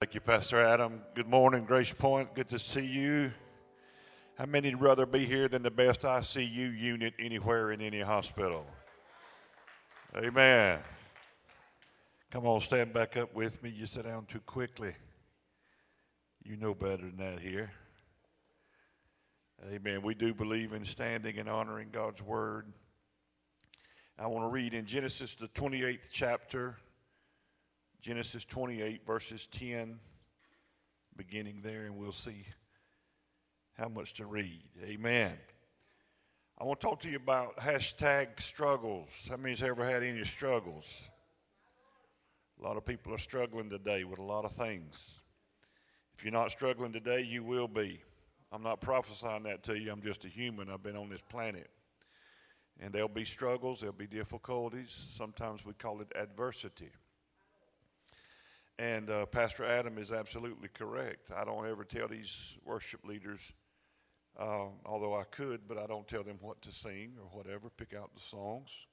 [0.00, 1.02] Thank you, Pastor Adam.
[1.14, 2.32] Good morning, GracePoint.
[2.32, 3.34] Good to see you.
[4.38, 8.64] How many would rather be here than the best ICU unit anywhere in any hospital?
[10.16, 10.78] Amen.
[12.30, 13.68] Come on, stand back up with me.
[13.68, 14.94] You sit down too quickly.
[16.44, 17.70] You know better than that here.
[19.70, 20.00] Amen.
[20.00, 22.72] We do believe in standing and honoring God's word.
[24.18, 26.78] I want to read in Genesis, the 28th chapter.
[28.00, 29.98] Genesis 28, verses 10,
[31.16, 32.46] beginning there, and we'll see
[33.76, 34.62] how much to read.
[34.82, 35.32] Amen.
[36.58, 39.28] I want to talk to you about hashtag struggles.
[39.28, 41.10] How many's ever had any struggles?
[42.58, 45.20] A lot of people are struggling today with a lot of things.
[46.16, 48.00] If you're not struggling today, you will be.
[48.50, 49.92] I'm not prophesying that to you.
[49.92, 50.70] I'm just a human.
[50.70, 51.68] I've been on this planet.
[52.80, 54.90] And there'll be struggles, there'll be difficulties.
[54.90, 56.92] Sometimes we call it adversity.
[58.80, 61.30] And uh, Pastor Adam is absolutely correct.
[61.36, 63.52] I don't ever tell these worship leaders,
[64.38, 67.92] uh, although I could, but I don't tell them what to sing or whatever, pick
[67.92, 68.86] out the songs.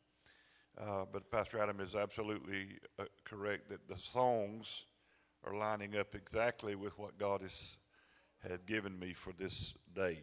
[0.78, 4.88] Uh, but Pastor Adam is absolutely uh, correct that the songs
[5.46, 7.78] are lining up exactly with what God has
[8.40, 10.20] had given me for this day.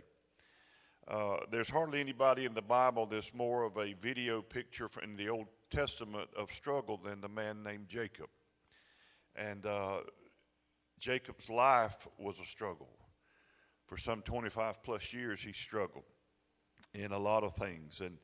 [1.08, 5.30] Uh, there's hardly anybody in the Bible that's more of a video picture in the
[5.30, 8.28] Old Testament of struggle than the man named Jacob.
[9.36, 9.98] And uh,
[10.98, 12.88] Jacob's life was a struggle.
[13.86, 16.04] For some 25 plus years, he struggled
[16.94, 18.00] in a lot of things.
[18.00, 18.18] And,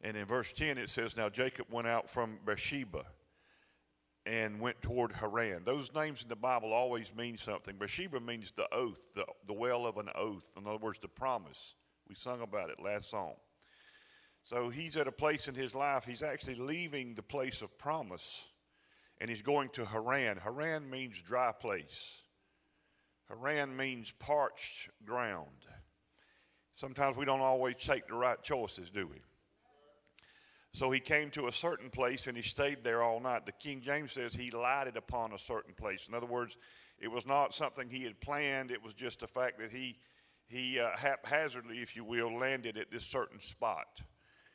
[0.00, 3.04] and in verse 10, it says, Now Jacob went out from Beersheba
[4.26, 5.64] and went toward Haran.
[5.64, 7.76] Those names in the Bible always mean something.
[7.76, 10.50] Beersheba means the oath, the, the well of an oath.
[10.56, 11.74] In other words, the promise.
[12.08, 13.34] We sung about it last song.
[14.42, 18.50] So he's at a place in his life, he's actually leaving the place of promise
[19.24, 20.36] and he's going to Haran.
[20.36, 22.24] Haran means dry place.
[23.30, 25.64] Haran means parched ground.
[26.74, 29.22] Sometimes we don't always take the right choices, do we?
[30.74, 33.46] So he came to a certain place and he stayed there all night.
[33.46, 36.06] The King James says he lighted upon a certain place.
[36.06, 36.58] In other words,
[36.98, 39.96] it was not something he had planned, it was just the fact that he,
[40.48, 44.02] he uh, haphazardly, if you will, landed at this certain spot.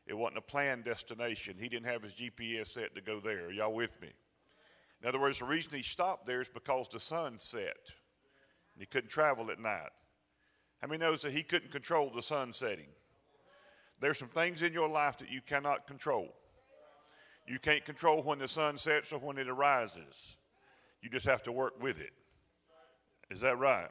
[0.05, 1.55] It wasn't a planned destination.
[1.59, 3.47] He didn't have his GPS set to go there.
[3.47, 4.09] Are y'all with me?
[5.01, 7.93] In other words, the reason he stopped there is because the sun set.
[8.73, 9.89] And he couldn't travel at night.
[10.81, 12.87] How many knows that he couldn't control the sun setting?
[13.99, 16.33] There's some things in your life that you cannot control.
[17.47, 20.37] You can't control when the sun sets or when it arises.
[21.01, 22.11] You just have to work with it.
[23.29, 23.89] Is that right?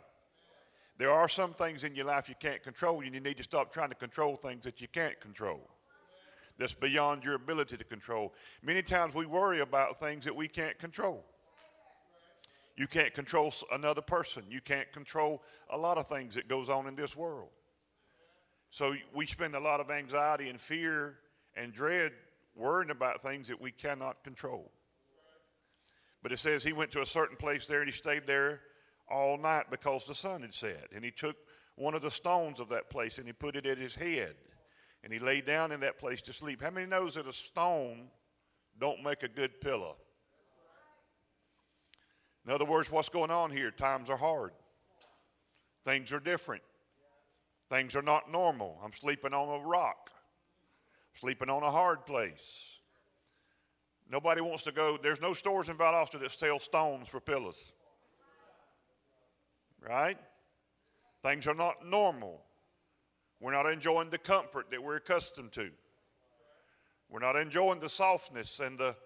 [0.99, 3.73] There are some things in your life you can't control, and you need to stop
[3.73, 5.69] trying to control things that you can't control
[6.59, 8.35] that's beyond your ability to control.
[8.63, 11.25] Many times we worry about things that we can't control.
[12.77, 14.45] You can't control another person.
[14.51, 17.49] You can't control a lot of things that goes on in this world.
[18.71, 21.19] So we spend a lot of anxiety and fear
[21.57, 22.13] and dread
[22.55, 24.71] worrying about things that we cannot control.
[26.23, 28.61] But it says he went to a certain place there and he stayed there
[29.11, 30.89] all night because the sun had set.
[30.95, 31.37] And he took
[31.77, 34.35] one of the stones of that place and he put it at his head
[35.03, 36.63] and he lay down in that place to sleep.
[36.63, 38.09] How many knows that a stone
[38.79, 39.97] don't make a good pillow?
[42.47, 43.71] In other words, what's going on here?
[43.71, 44.53] Times are hard.
[45.85, 46.63] Things are different.
[47.71, 48.79] Things are not normal.
[48.83, 50.11] I'm sleeping on a rock,
[51.13, 52.81] sleeping on a hard place.
[54.11, 54.97] Nobody wants to go.
[54.97, 57.75] There's no stores in Valdosta that sell stones for pillows.
[59.87, 60.17] Right?
[61.23, 62.43] Things are not normal.
[63.41, 65.71] We're not enjoying the comfort that we're accustomed to.
[67.09, 68.97] We're not enjoying the softness and the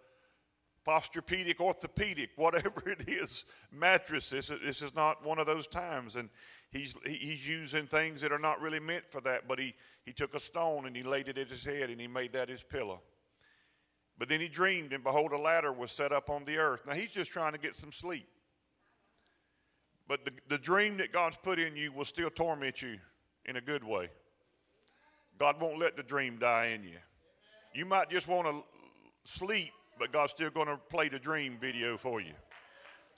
[0.86, 4.30] posturepedic, orthopedic, whatever it is, mattress.
[4.30, 6.16] This, this is not one of those times.
[6.16, 6.28] And
[6.70, 10.34] he's, he's using things that are not really meant for that, but he, he took
[10.34, 13.00] a stone and he laid it at his head and he made that his pillow.
[14.18, 16.86] But then he dreamed, and behold, a ladder was set up on the earth.
[16.86, 18.26] Now he's just trying to get some sleep.
[20.06, 22.98] But the, the dream that God's put in you will still torment you
[23.46, 24.10] in a good way.
[25.42, 26.98] God won't let the dream die in you.
[27.74, 28.62] You might just want to
[29.24, 32.34] sleep, but God's still going to play the dream video for you.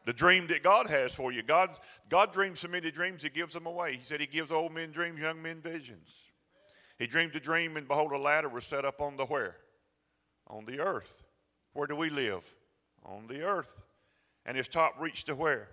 [0.07, 1.43] The dream that God has for you.
[1.43, 1.69] God,
[2.09, 3.97] God dreams so many dreams, He gives them away.
[3.97, 6.31] He said He gives old men dreams, young men visions.
[6.99, 9.57] He dreamed a dream, and behold, a ladder was set up on the where?
[10.47, 11.25] On the earth.
[11.75, 12.55] Where do we live?
[13.05, 13.83] On the earth.
[14.47, 15.69] And his top reached to where?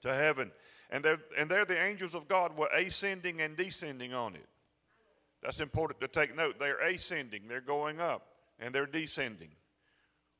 [0.00, 0.50] To heaven.
[0.90, 4.48] And there, and there the angels of God were ascending and descending on it.
[5.42, 6.58] That's important to take note.
[6.58, 8.26] They're ascending, they're going up,
[8.60, 9.50] and they're descending.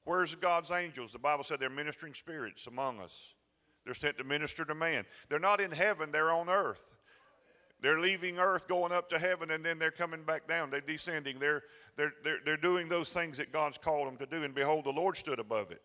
[0.04, 1.12] Where's God's angels?
[1.12, 3.34] The Bible said they're ministering spirits among us.
[3.84, 5.04] They're sent to minister to man.
[5.28, 6.94] They're not in heaven, they're on earth.
[7.80, 10.70] They're leaving earth, going up to heaven, and then they're coming back down.
[10.70, 11.40] They're descending.
[11.40, 11.64] They're,
[11.96, 14.44] they're, they're, they're doing those things that God's called them to do.
[14.44, 15.82] And behold, the Lord stood above it.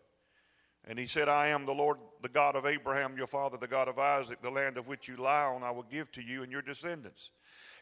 [0.86, 3.88] And he said, I am the Lord, the God of Abraham, your father, the God
[3.88, 6.52] of Isaac, the land of which you lie on, I will give to you and
[6.52, 7.32] your descendants.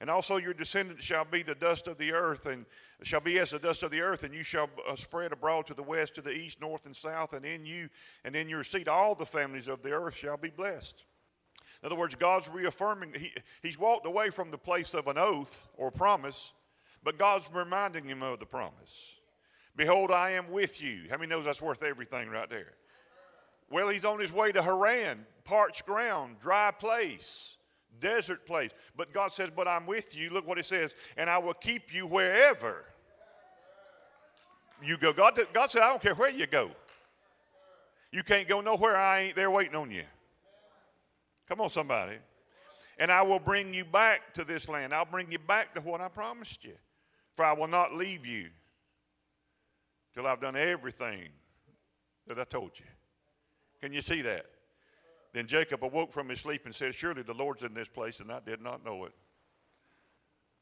[0.00, 2.66] And also your descendants shall be the dust of the earth, and
[3.02, 5.74] shall be as the dust of the earth, and you shall uh, spread abroad to
[5.74, 7.88] the west, to the east, north, and south, and in you
[8.24, 11.06] and in your seed all the families of the earth shall be blessed.
[11.82, 13.32] In other words, God's reaffirming, he,
[13.62, 16.52] he's walked away from the place of an oath or promise,
[17.02, 19.18] but God's reminding him of the promise.
[19.76, 21.02] Behold, I am with you.
[21.10, 22.72] How many knows that's worth everything right there?
[23.70, 27.55] Well, he's on his way to Haran, parched ground, dry place
[28.00, 28.70] desert place.
[28.96, 30.30] But God says, But I'm with you.
[30.30, 32.84] Look what He says, and I will keep you wherever
[34.82, 35.12] you go.
[35.12, 36.70] God, God said, I don't care where you go.
[38.12, 38.96] You can't go nowhere.
[38.96, 40.04] I ain't there waiting on you.
[41.48, 42.16] Come on, somebody.
[42.98, 44.94] And I will bring you back to this land.
[44.94, 46.74] I'll bring you back to what I promised you.
[47.34, 48.48] For I will not leave you
[50.14, 51.28] till I've done everything
[52.26, 52.86] that I told you.
[53.82, 54.46] Can you see that?
[55.36, 58.32] Then Jacob awoke from his sleep and said, Surely the Lord's in this place, and
[58.32, 59.12] I did not know it.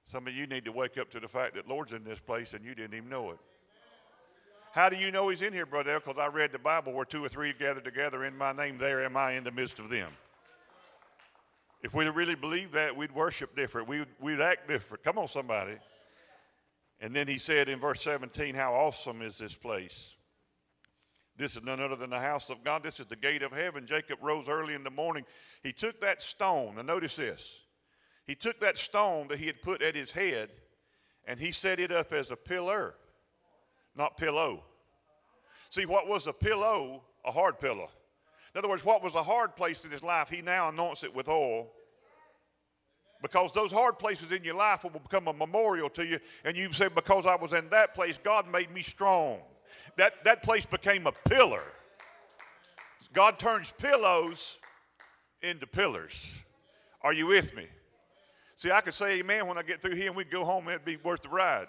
[0.03, 2.55] Some of you need to wake up to the fact that Lord's in this place
[2.55, 3.39] and you didn't even know it.
[4.73, 6.01] How do you know he's in here, brother?
[6.01, 9.05] Because I read the Bible where two or three gathered together in my name, there
[9.05, 10.11] am I in the midst of them.
[11.81, 13.87] If we really believed that, we'd worship different.
[13.87, 15.05] We'd, we'd act different.
[15.05, 15.77] Come on, somebody.
[16.99, 20.17] And then he said in verse 17, How awesome is this place!
[21.37, 22.83] This is none other than the house of God.
[22.83, 23.87] This is the gate of heaven.
[23.87, 25.25] Jacob rose early in the morning.
[25.63, 27.65] He took that stone, and notice this.
[28.27, 30.51] He took that stone that he had put at his head
[31.27, 32.95] and he set it up as a pillar,
[33.97, 34.65] not pillow.
[35.71, 37.03] See, what was a pillow?
[37.25, 37.89] A hard pillow.
[38.55, 41.15] In other words, what was a hard place in his life, he now anoints it
[41.15, 41.73] with oil.
[43.23, 46.71] Because those hard places in your life will become a memorial to you, and you
[46.73, 49.41] say, Because I was in that place, God made me strong
[49.97, 51.63] that, that place became a pillar.
[53.13, 54.59] God turns pillows
[55.43, 56.43] into pillars.
[57.03, 57.67] Are you with me?
[58.55, 60.85] See, I could say amen when I get through here and we go home, it'd
[60.85, 61.67] be worth the ride.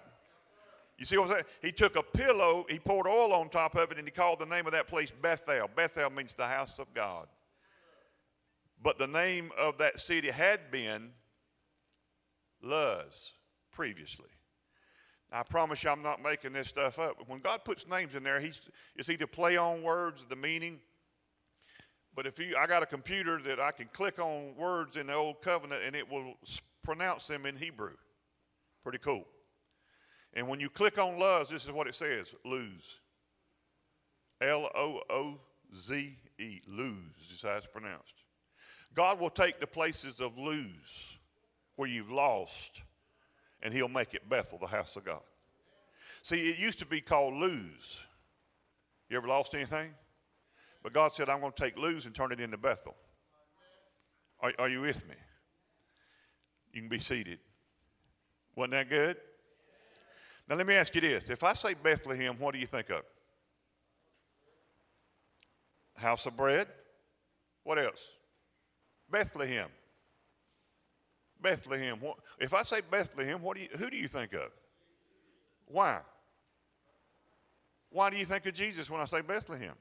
[0.98, 1.46] You see what I'm saying?
[1.62, 4.46] He took a pillow, he poured oil on top of it, and he called the
[4.46, 5.70] name of that place Bethel.
[5.76, 7.28] Bethel means the house of God.
[8.82, 11.12] But the name of that city had been
[12.62, 13.34] Luz
[13.72, 14.30] previously.
[15.36, 17.18] I promise you, I'm not making this stuff up.
[17.28, 20.80] When God puts names in there, he's, it's either play on words, the meaning.
[22.16, 25.14] But if you, I got a computer that I can click on words in the
[25.14, 26.36] Old Covenant and it will
[26.82, 27.96] pronounce them in Hebrew.
[28.82, 29.26] Pretty cool.
[30.34, 33.02] And when you click on Luz, this is what it says lose.
[34.40, 35.40] L O O
[35.76, 38.24] Z E, lose is how it's pronounced.
[38.94, 41.18] God will take the places of lose,
[41.76, 42.82] where you've lost,
[43.62, 45.22] and he'll make it Bethel, the house of God.
[46.22, 48.04] See, it used to be called lose.
[49.10, 49.94] You ever lost anything?
[50.81, 52.96] But God said, I'm going to take lose and turn it into Bethel.
[54.40, 55.16] Are, are you with me?
[56.74, 57.40] You can be seated.
[58.56, 59.18] Wasn't that good?
[60.48, 61.30] Now, let me ask you this.
[61.30, 63.01] If I say Bethlehem, what do you think of?
[65.96, 66.68] House of bread?
[67.63, 68.18] What else?
[69.10, 69.69] Bethlehem.
[71.46, 72.00] Bethlehem.
[72.40, 74.50] If I say Bethlehem, what do you, who do you think of?
[75.68, 76.00] Why?
[77.92, 79.75] Why do you think of Jesus when I say Bethlehem?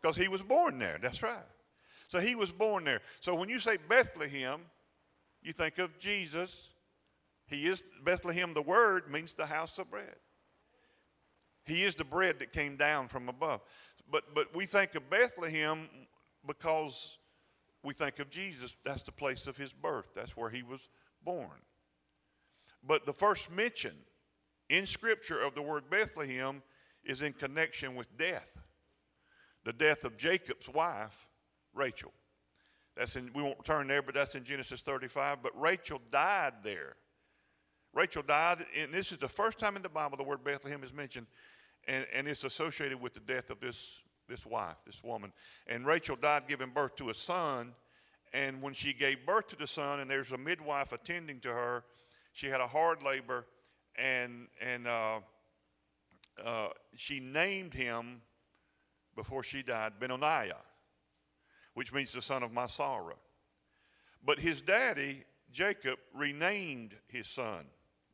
[0.00, 1.00] Because he was born there.
[1.02, 1.48] That's right.
[2.06, 3.00] So he was born there.
[3.18, 4.60] So when you say Bethlehem,
[5.42, 6.70] you think of Jesus.
[7.48, 10.14] He is Bethlehem, the word means the house of bread.
[11.64, 13.60] He is the bread that came down from above.
[14.08, 15.88] But, but we think of Bethlehem
[16.46, 17.18] because
[17.86, 20.90] we think of Jesus, that's the place of his birth, that's where he was
[21.24, 21.62] born.
[22.86, 23.94] But the first mention
[24.68, 26.62] in Scripture of the word Bethlehem
[27.04, 28.58] is in connection with death
[29.66, 31.28] the death of Jacob's wife,
[31.74, 32.12] Rachel.
[32.96, 35.42] That's in, we won't turn there, but that's in Genesis 35.
[35.42, 36.94] But Rachel died there.
[37.92, 40.94] Rachel died, and this is the first time in the Bible the word Bethlehem is
[40.94, 41.26] mentioned,
[41.88, 45.32] and, and it's associated with the death of this this wife, this woman.
[45.66, 47.74] And Rachel died giving birth to a son.
[48.32, 51.84] And when she gave birth to the son, and there's a midwife attending to her,
[52.32, 53.46] she had a hard labor,
[53.96, 55.20] and and uh,
[56.44, 58.20] uh, she named him
[59.14, 60.60] before she died Benoniah,
[61.72, 63.16] which means the son of my sorrow.
[64.22, 67.64] But his daddy Jacob renamed his son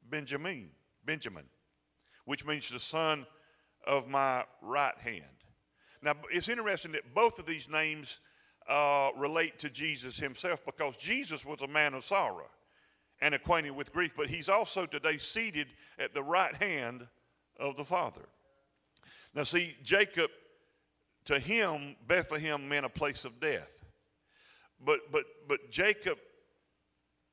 [0.08, 0.70] Benjamin,
[1.04, 1.46] Benjamin,
[2.24, 3.26] which means the son
[3.84, 5.41] of my right hand.
[6.02, 8.20] Now, it's interesting that both of these names
[8.68, 12.48] uh, relate to Jesus himself because Jesus was a man of sorrow
[13.20, 15.68] and acquainted with grief, but he's also today seated
[15.98, 17.06] at the right hand
[17.58, 18.22] of the Father.
[19.34, 20.30] Now, see, Jacob,
[21.26, 23.84] to him, Bethlehem meant a place of death.
[24.84, 26.18] But, but, but Jacob,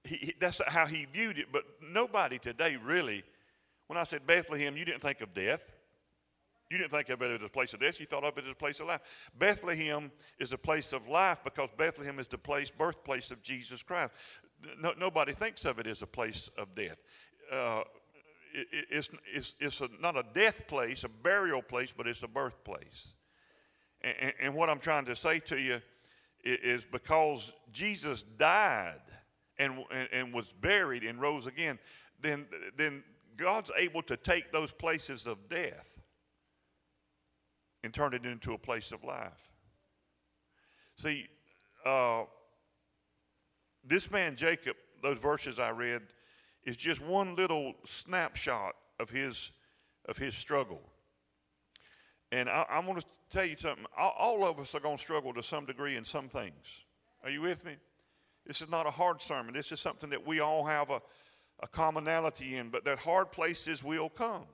[0.03, 1.47] he, that's how he viewed it.
[1.51, 3.23] But nobody today really,
[3.88, 5.71] when I said Bethlehem, you didn't think of death.
[6.69, 7.99] You didn't think of it as a place of death.
[7.99, 9.31] You thought of it as a place of life.
[9.38, 14.11] Bethlehem is a place of life because Bethlehem is the place, birthplace of Jesus Christ.
[14.79, 16.97] No, nobody thinks of it as a place of death.
[17.51, 17.81] Uh,
[18.53, 22.27] it, it's it's, it's a, not a death place, a burial place, but it's a
[22.27, 23.13] birthplace.
[24.01, 25.81] And, and what I'm trying to say to you
[26.43, 29.01] is because Jesus died
[29.57, 31.79] and, and was buried and rose again,
[32.21, 32.45] then,
[32.77, 33.03] then
[33.35, 35.99] God's able to take those places of death
[37.83, 39.50] and turn it into a place of life.
[40.95, 41.27] See,
[41.86, 42.24] uh,
[43.83, 46.01] this man Jacob, those verses I read,
[46.63, 49.51] is just one little snapshot of his
[50.05, 50.81] of his struggle.
[52.31, 53.86] And I, am going to tell you something.
[53.98, 56.86] All, all of us are going to struggle to some degree in some things.
[57.24, 57.75] Are you with me?
[58.45, 59.53] This is not a hard sermon.
[59.53, 61.01] This is something that we all have a,
[61.62, 64.45] a commonality in, but that hard places will come.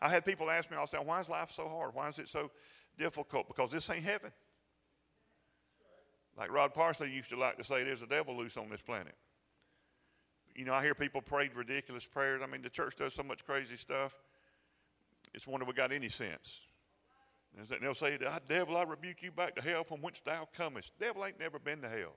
[0.00, 1.94] I had people ask me, I said, why is life so hard?
[1.94, 2.50] Why is it so
[2.96, 3.48] difficult?
[3.48, 4.30] Because this ain't heaven.
[6.36, 9.14] Like Rod Parsley used to like to say, there's a devil loose on this planet.
[10.54, 12.40] You know, I hear people prayed ridiculous prayers.
[12.42, 14.16] I mean, the church does so much crazy stuff.
[15.34, 16.62] It's wonder we got any sense.
[17.56, 20.92] And they'll say, Devil, I rebuke you back to hell from whence thou comest.
[21.00, 22.14] Devil ain't never been to hell.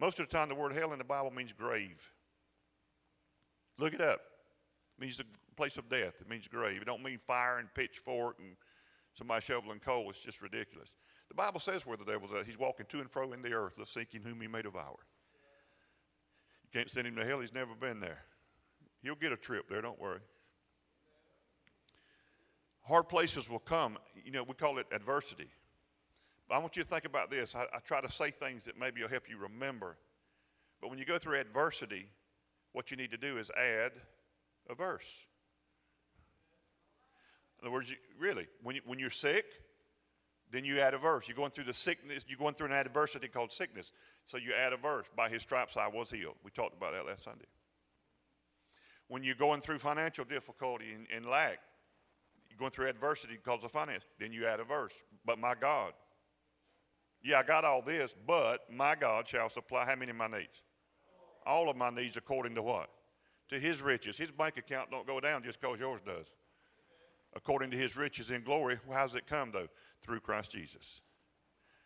[0.00, 2.12] Most of the time, the word hell in the Bible means grave.
[3.78, 4.20] Look it up.
[4.96, 5.24] It means the
[5.58, 6.20] place of death.
[6.20, 6.80] It means grave.
[6.80, 8.56] It don't mean fire and pitchfork and
[9.12, 10.08] somebody shoveling coal.
[10.08, 10.96] It's just ridiculous.
[11.28, 12.46] The Bible says where the devil's at.
[12.46, 14.96] He's walking to and fro in the earth, seeking whom he may devour.
[16.62, 17.40] You can't send him to hell.
[17.40, 18.24] He's never been there.
[19.02, 19.82] He'll get a trip there.
[19.82, 20.20] Don't worry.
[22.82, 23.98] Hard places will come.
[24.24, 25.48] You know, we call it adversity.
[26.48, 27.54] But I want you to think about this.
[27.54, 29.98] I, I try to say things that maybe will help you remember.
[30.80, 32.06] But when you go through adversity,
[32.72, 33.92] what you need to do is add
[34.70, 35.26] a verse.
[37.60, 39.46] In other words, you, really, when, you, when you're sick,
[40.50, 41.28] then you add a verse.
[41.28, 43.92] You're going through the sickness, you're going through an adversity called sickness.
[44.24, 45.10] So you add a verse.
[45.14, 46.36] By his stripes I was healed.
[46.44, 47.46] We talked about that last Sunday.
[49.08, 51.58] When you're going through financial difficulty and, and lack,
[52.48, 55.02] you're going through adversity because of finance, then you add a verse.
[55.24, 55.92] But my God.
[57.22, 60.62] Yeah, I got all this, but my God shall supply how many of my needs?
[61.44, 62.90] All of my needs according to what?
[63.48, 64.16] To his riches.
[64.16, 66.34] His bank account don't go down just because yours does
[67.34, 68.78] according to his riches in glory.
[68.92, 69.68] How does it come though?
[70.02, 71.02] Through Christ Jesus.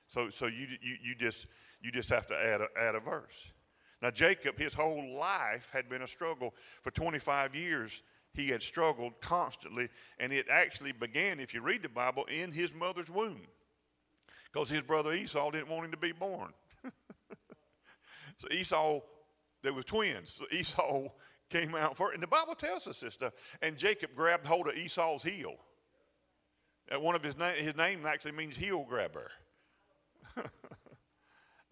[0.06, 1.46] So, so you, you, you, just,
[1.80, 3.50] you just have to add a, add a verse.
[4.02, 6.54] Now, Jacob, his whole life had been a struggle.
[6.82, 8.02] For 25 years,
[8.34, 12.74] he had struggled constantly, and it actually began, if you read the Bible, in his
[12.74, 13.42] mother's womb.
[14.52, 16.52] Because his brother Esau didn't want him to be born.
[18.36, 19.00] so Esau,
[19.62, 20.34] there was twins.
[20.34, 21.08] So Esau
[21.52, 22.14] came out first.
[22.14, 23.34] And the Bible tells us this stuff.
[23.60, 25.56] And Jacob grabbed hold of Esau's heel.
[26.88, 29.30] And one of his, name, his name actually means heel grabber.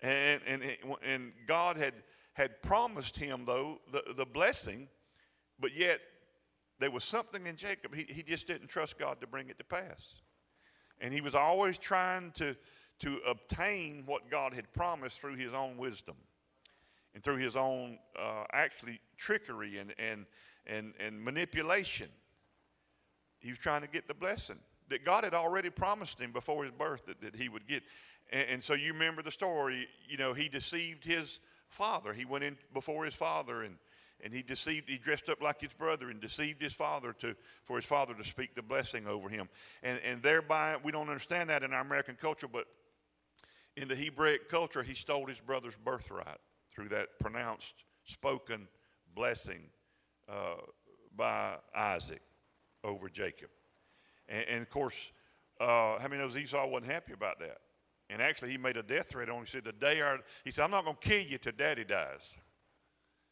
[0.02, 0.62] and, and,
[1.02, 1.94] and God had,
[2.34, 4.88] had promised him, though, the, the blessing,
[5.58, 6.00] but yet
[6.78, 7.94] there was something in Jacob.
[7.94, 10.20] He, he just didn't trust God to bring it to pass.
[11.00, 12.56] And he was always trying to,
[13.00, 16.16] to obtain what God had promised through his own wisdom
[17.14, 20.26] and through his own uh, actually trickery and, and,
[20.66, 22.08] and, and manipulation.
[23.38, 26.72] He was trying to get the blessing that God had already promised him before his
[26.72, 27.82] birth that, that he would get.
[28.30, 32.12] And, and so you remember the story, you know, he deceived his father.
[32.12, 33.76] He went in before his father and,
[34.22, 37.76] and he deceived, he dressed up like his brother and deceived his father to, for
[37.76, 39.48] his father to speak the blessing over him.
[39.82, 42.66] And, and thereby, we don't understand that in our American culture, but
[43.76, 46.38] in the Hebraic culture, he stole his brother's birthright
[46.74, 48.68] through that pronounced, spoken
[49.14, 49.62] blessing
[50.28, 50.56] uh,
[51.16, 52.22] by Isaac
[52.84, 53.50] over Jacob.
[54.28, 55.12] And, and of course,
[55.60, 57.58] uh, how many knows Esau wasn't happy about that?
[58.08, 59.44] And actually, he made a death threat on him.
[59.44, 61.84] He said, The day our, he said, I'm not going to kill you till daddy
[61.84, 62.36] dies.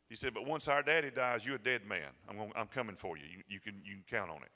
[0.09, 2.09] He said, But once our daddy dies, you're a dead man.
[2.29, 3.25] I'm, going, I'm coming for you.
[3.25, 3.43] you.
[3.49, 4.51] You, can, you can count on it.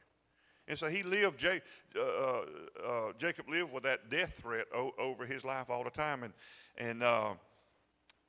[0.69, 1.61] And so he lived, J,
[1.97, 2.45] uh, uh,
[2.87, 6.23] uh, Jacob lived with that death threat o- over his life all the time.
[6.23, 6.33] And,
[6.79, 7.35] and uh,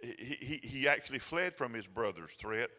[0.03, 2.69] he, he, actually fled from his brother's threat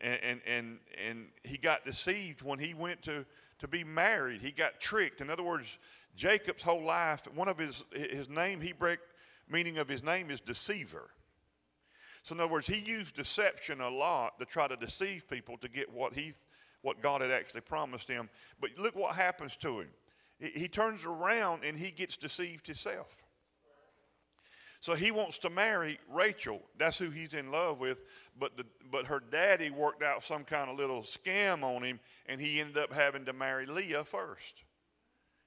[0.00, 3.26] and, and, and, and he got deceived when he went to,
[3.58, 4.40] to be married.
[4.40, 5.20] He got tricked.
[5.20, 5.78] In other words,
[6.16, 8.96] Jacob's whole life, one of his, his name, Hebrew
[9.48, 11.10] meaning of his name is deceiver.
[12.22, 15.68] So in other words, he used deception a lot to try to deceive people to
[15.68, 16.32] get what he,
[16.80, 18.30] what God had actually promised him.
[18.60, 19.88] But look what happens to him.
[20.38, 23.24] He, he turns around and he gets deceived himself.
[24.84, 26.60] So he wants to marry Rachel.
[26.76, 28.04] That's who he's in love with.
[28.38, 32.38] But, the, but her daddy worked out some kind of little scam on him, and
[32.38, 34.64] he ended up having to marry Leah first.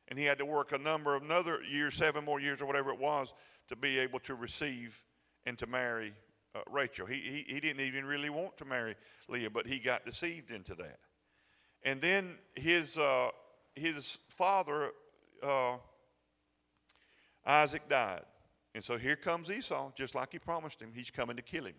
[0.08, 2.90] And he had to work a number of another years, seven more years or whatever
[2.90, 3.36] it was,
[3.70, 5.04] to be able to receive
[5.46, 6.14] and to marry
[6.56, 7.06] uh, Rachel.
[7.06, 8.96] He, he, he didn't even really want to marry
[9.30, 10.98] Leah, but he got deceived into that.
[11.84, 13.30] And then his, uh,
[13.76, 14.94] his father,
[15.44, 15.76] uh,
[17.46, 18.24] Isaac, died.
[18.78, 20.92] And so here comes Esau, just like he promised him.
[20.94, 21.74] He's coming to kill him.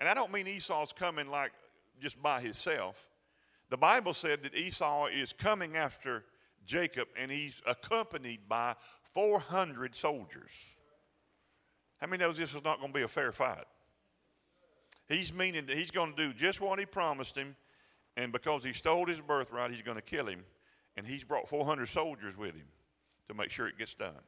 [0.00, 1.52] And I don't mean Esau's coming like
[2.00, 3.08] just by himself.
[3.70, 6.24] The Bible said that Esau is coming after
[6.64, 8.74] Jacob and he's accompanied by
[9.14, 10.74] 400 soldiers.
[12.00, 13.64] How many knows this is not going to be a fair fight?
[15.08, 17.54] He's meaning that he's going to do just what he promised him,
[18.16, 20.42] and because he stole his birthright, he's going to kill him.
[20.96, 22.66] And he's brought 400 soldiers with him
[23.28, 24.18] to make sure it gets done.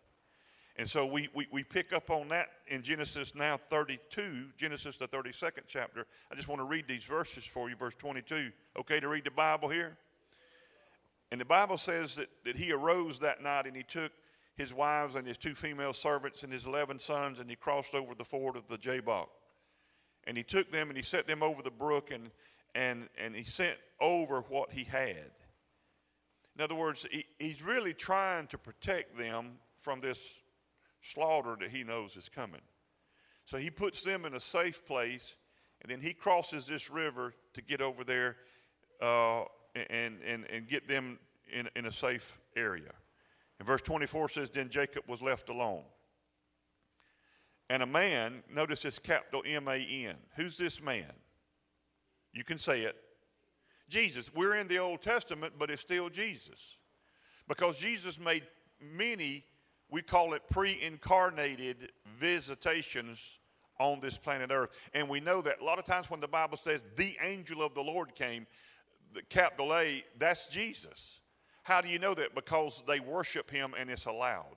[0.78, 5.08] And so we, we, we pick up on that in Genesis now 32, Genesis the
[5.08, 6.06] 32nd chapter.
[6.30, 8.52] I just want to read these verses for you, verse 22.
[8.78, 9.98] Okay to read the Bible here?
[11.32, 14.12] And the Bible says that, that he arose that night and he took
[14.54, 18.14] his wives and his two female servants and his 11 sons and he crossed over
[18.14, 19.30] the ford of the Jabbok.
[20.24, 22.30] And he took them and he set them over the brook and,
[22.76, 25.32] and, and he sent over what he had.
[26.56, 30.40] In other words, he, he's really trying to protect them from this
[31.08, 32.60] slaughter that he knows is coming.
[33.44, 35.36] So he puts them in a safe place,
[35.80, 38.36] and then he crosses this river to get over there
[39.00, 41.18] uh, and, and, and get them
[41.52, 42.92] in, in a safe area.
[43.58, 45.84] And verse 24 says, Then Jacob was left alone.
[47.70, 50.16] And a man, notice this capital M A N.
[50.36, 51.12] Who's this man?
[52.32, 52.96] You can say it.
[53.88, 54.32] Jesus.
[54.34, 56.78] We're in the Old Testament, but it's still Jesus.
[57.46, 58.44] Because Jesus made
[58.80, 59.44] many
[59.90, 63.38] we call it pre incarnated visitations
[63.78, 64.90] on this planet Earth.
[64.94, 67.74] And we know that a lot of times when the Bible says the angel of
[67.74, 68.46] the Lord came,
[69.14, 71.20] the capital A, that's Jesus.
[71.62, 72.34] How do you know that?
[72.34, 74.56] Because they worship him and it's allowed.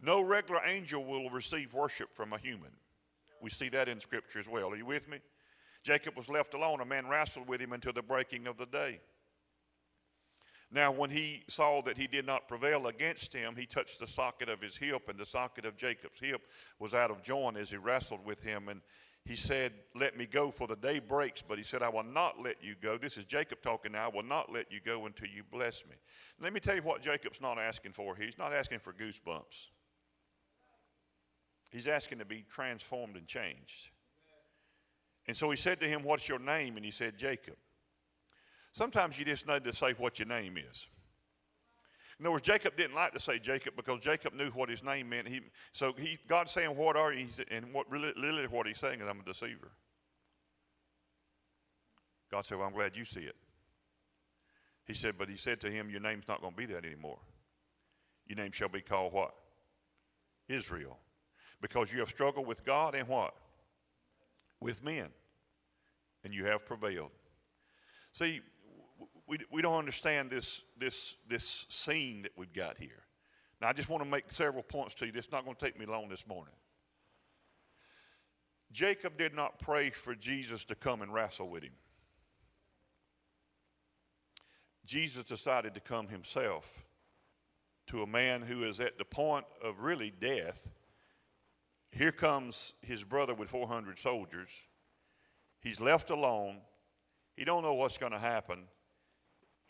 [0.00, 2.70] No regular angel will receive worship from a human.
[3.40, 4.70] We see that in Scripture as well.
[4.70, 5.18] Are you with me?
[5.82, 6.80] Jacob was left alone.
[6.80, 9.00] A man wrestled with him until the breaking of the day.
[10.70, 14.48] Now, when he saw that he did not prevail against him, he touched the socket
[14.48, 16.46] of his hip, and the socket of Jacob's hip
[16.80, 18.68] was out of joint as he wrestled with him.
[18.68, 18.80] And
[19.24, 21.40] he said, Let me go, for the day breaks.
[21.40, 22.98] But he said, I will not let you go.
[22.98, 24.06] This is Jacob talking now.
[24.06, 25.94] I will not let you go until you bless me.
[26.40, 28.16] Let me tell you what Jacob's not asking for.
[28.16, 29.68] He's not asking for goosebumps,
[31.70, 33.90] he's asking to be transformed and changed.
[35.28, 36.76] And so he said to him, What's your name?
[36.76, 37.56] And he said, Jacob.
[38.76, 40.86] Sometimes you just need to say what your name is.
[42.20, 45.08] In other words, Jacob didn't like to say Jacob because Jacob knew what his name
[45.08, 45.26] meant.
[45.26, 45.40] He,
[45.72, 47.26] so he, God's saying, What are you?
[47.50, 49.70] And what really, literally what he's saying is, I'm a deceiver.
[52.30, 53.36] God said, Well, I'm glad you see it.
[54.84, 57.20] He said, But he said to him, Your name's not going to be that anymore.
[58.26, 59.32] Your name shall be called what?
[60.50, 60.98] Israel.
[61.62, 63.32] Because you have struggled with God and what?
[64.60, 65.08] With men.
[66.24, 67.12] And you have prevailed.
[68.12, 68.42] See,
[69.26, 73.04] we, we don't understand this, this, this scene that we've got here.
[73.60, 75.12] Now, I just want to make several points to you.
[75.14, 76.54] It's not going to take me long this morning.
[78.70, 81.72] Jacob did not pray for Jesus to come and wrestle with him.
[84.84, 86.84] Jesus decided to come himself
[87.88, 90.70] to a man who is at the point of really death.
[91.90, 94.68] Here comes his brother with 400 soldiers.
[95.60, 96.58] He's left alone.
[97.36, 98.64] He don't know what's going to happen.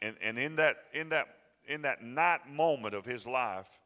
[0.02, 1.26] And, and in, that, in, that,
[1.66, 3.82] in that night moment of his life,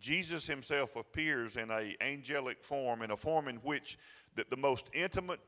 [0.00, 3.98] Jesus himself appears in a angelic form, in a form in which
[4.34, 5.40] the, the most intimate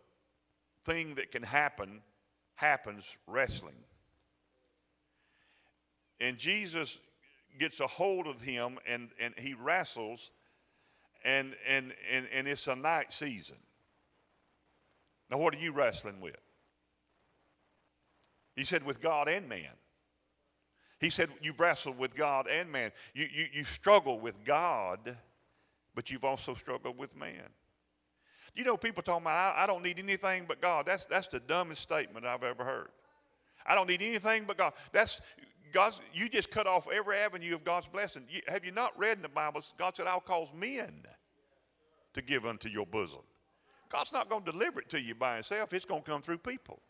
[0.84, 2.02] thing that can happen
[2.56, 3.76] happens wrestling.
[6.20, 7.00] And Jesus
[7.58, 10.30] gets a hold of him and, and he wrestles,
[11.24, 13.56] and, and, and, and it's a night season.
[15.30, 16.36] Now, what are you wrestling with?
[18.60, 19.72] He said, with God and man.
[21.00, 22.90] He said, you've wrestled with God and man.
[23.14, 25.16] You, you, you struggle with God,
[25.94, 27.48] but you've also struggled with man.
[28.54, 30.84] You know, people talking about, I, I don't need anything but God.
[30.84, 32.90] That's, that's the dumbest statement I've ever heard.
[33.64, 34.74] I don't need anything but God.
[34.92, 35.22] That's
[35.72, 38.24] God's, you just cut off every avenue of God's blessing.
[38.28, 39.62] You, have you not read in the Bible?
[39.78, 41.00] God said, I'll cause men
[42.12, 43.22] to give unto your bosom.
[43.88, 46.38] God's not going to deliver it to you by himself, it's going to come through
[46.38, 46.82] people.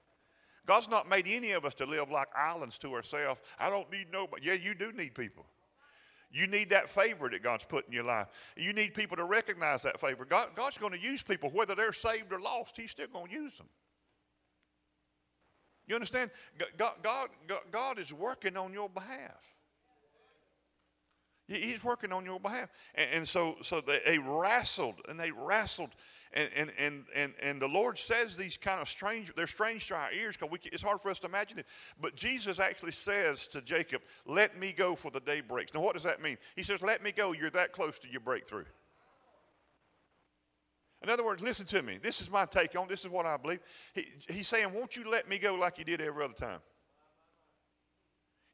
[0.70, 3.42] God's not made any of us to live like islands to ourselves.
[3.58, 4.46] I don't need nobody.
[4.46, 5.44] Yeah, you do need people.
[6.30, 8.28] You need that favor that God's put in your life.
[8.56, 10.24] You need people to recognize that favor.
[10.24, 13.34] God, God's going to use people, whether they're saved or lost, He's still going to
[13.34, 13.66] use them.
[15.88, 16.30] You understand?
[16.76, 17.30] God, God,
[17.72, 19.56] God is working on your behalf.
[21.48, 22.68] He's working on your behalf.
[22.94, 25.90] And, and so, so they, they wrestled and they wrestled
[26.32, 29.94] and, and, and, and, and the Lord says these kind of strange, they're strange to
[29.94, 31.66] our ears because it's hard for us to imagine it.
[32.00, 35.74] But Jesus actually says to Jacob, Let me go for the day breaks.
[35.74, 36.36] Now, what does that mean?
[36.54, 37.32] He says, Let me go.
[37.32, 38.64] You're that close to your breakthrough.
[41.02, 41.98] In other words, listen to me.
[42.00, 43.60] This is my take on this is what I believe.
[43.94, 46.60] He, he's saying, Won't you let me go like you did every other time?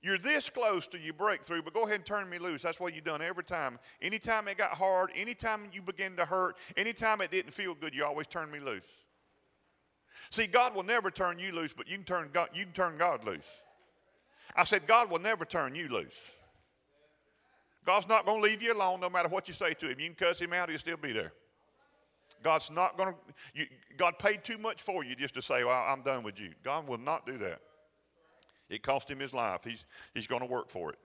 [0.06, 2.62] You're this close to your breakthrough, but go ahead and turn me loose.
[2.62, 3.80] That's what you've done every time.
[4.00, 8.04] Anytime it got hard, anytime you begin to hurt, anytime it didn't feel good, you
[8.04, 9.04] always turn me loose.
[10.30, 12.98] See, God will never turn you loose, but you can turn God, you can turn
[12.98, 13.64] God loose.
[14.54, 16.36] I said, God will never turn you loose.
[17.84, 19.98] God's not going to leave you alone no matter what you say to him.
[19.98, 21.32] You can cuss him out, he'll still be there.
[22.44, 23.12] God's not going
[23.56, 23.66] to,
[23.96, 26.50] God paid too much for you just to say, well, I'm done with you.
[26.62, 27.60] God will not do that.
[28.68, 29.64] It cost him his life.
[29.64, 30.98] He's, he's going to work for it.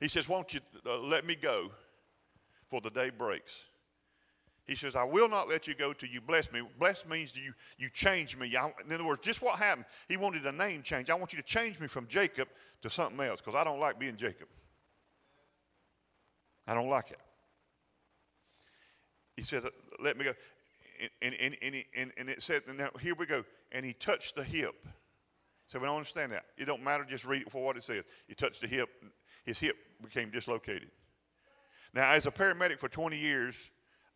[0.00, 1.70] He says, Won't you uh, let me go
[2.68, 3.66] for the day breaks?
[4.66, 6.62] He says, I will not let you go till you bless me.
[6.78, 8.54] Bless means you, you change me.
[8.56, 11.10] I, in other words, just what happened, he wanted a name change.
[11.10, 12.48] I want you to change me from Jacob
[12.82, 14.48] to something else because I don't like being Jacob.
[16.66, 17.18] I don't like it.
[19.36, 19.66] He says,
[19.98, 20.32] Let me go.
[21.22, 23.42] And, and, and, and, and it said, now here we go.
[23.72, 24.84] And he touched the hip.
[25.70, 26.46] So we don't understand that.
[26.58, 28.02] It don't matter, just read it for what it says.
[28.26, 28.88] He touched the hip,
[29.44, 30.90] his hip became dislocated.
[31.94, 33.70] Now, as a paramedic for 20 years,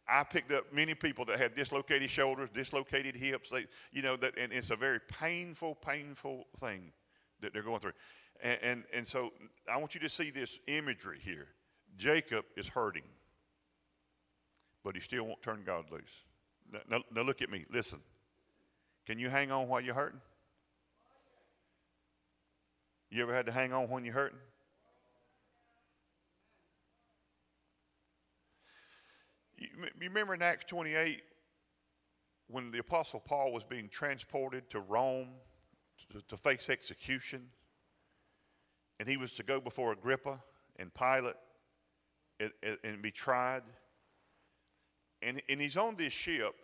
[0.08, 3.50] I picked up many people that had dislocated shoulders, dislocated hips.
[3.50, 6.90] They, you know, that, and it's a very painful, painful thing
[7.40, 7.92] that they're going through.
[8.42, 9.32] And, and, and so
[9.72, 11.46] I want you to see this imagery here.
[11.96, 13.04] Jacob is hurting,
[14.82, 16.24] but he still won't turn God loose.
[16.72, 17.64] Now, now, now look at me.
[17.70, 18.00] Listen.
[19.06, 20.20] Can you hang on while you're hurting?
[23.14, 24.40] You ever had to hang on when you're hurting?
[29.56, 29.68] You,
[30.00, 31.22] remember in Acts 28
[32.48, 35.28] when the Apostle Paul was being transported to Rome
[36.10, 37.50] to, to face execution?
[38.98, 40.42] And he was to go before Agrippa
[40.80, 41.36] and Pilate
[42.40, 43.62] and, and, and be tried.
[45.22, 46.56] And, and he's on this ship,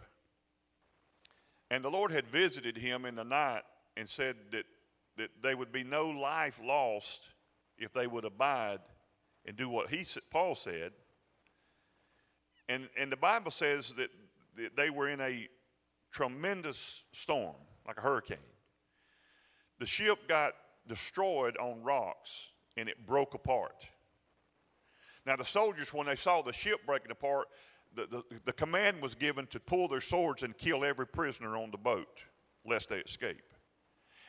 [1.71, 3.63] and the Lord had visited him in the night
[3.97, 4.65] and said that
[5.21, 7.31] that there would be no life lost
[7.77, 8.81] if they would abide
[9.45, 10.93] and do what he Paul said.
[12.71, 14.11] And, and the Bible says that,
[14.57, 15.47] that they were in a
[16.11, 17.57] tremendous storm,
[17.87, 18.39] like a hurricane.
[19.79, 20.55] The ship got
[20.89, 23.87] destroyed on rocks and it broke apart.
[25.27, 27.49] Now, the soldiers, when they saw the ship breaking apart,
[27.95, 31.71] the, the, the command was given to pull their swords and kill every prisoner on
[31.71, 32.25] the boat,
[32.65, 33.50] lest they escape.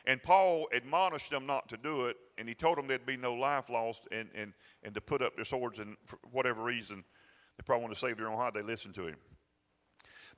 [0.04, 3.34] And Paul admonished them not to do it, and he told them there'd be no
[3.34, 7.04] life lost and, and, and to put up their swords, and for whatever reason,
[7.56, 9.16] they probably want to save their own hide, they listened to him.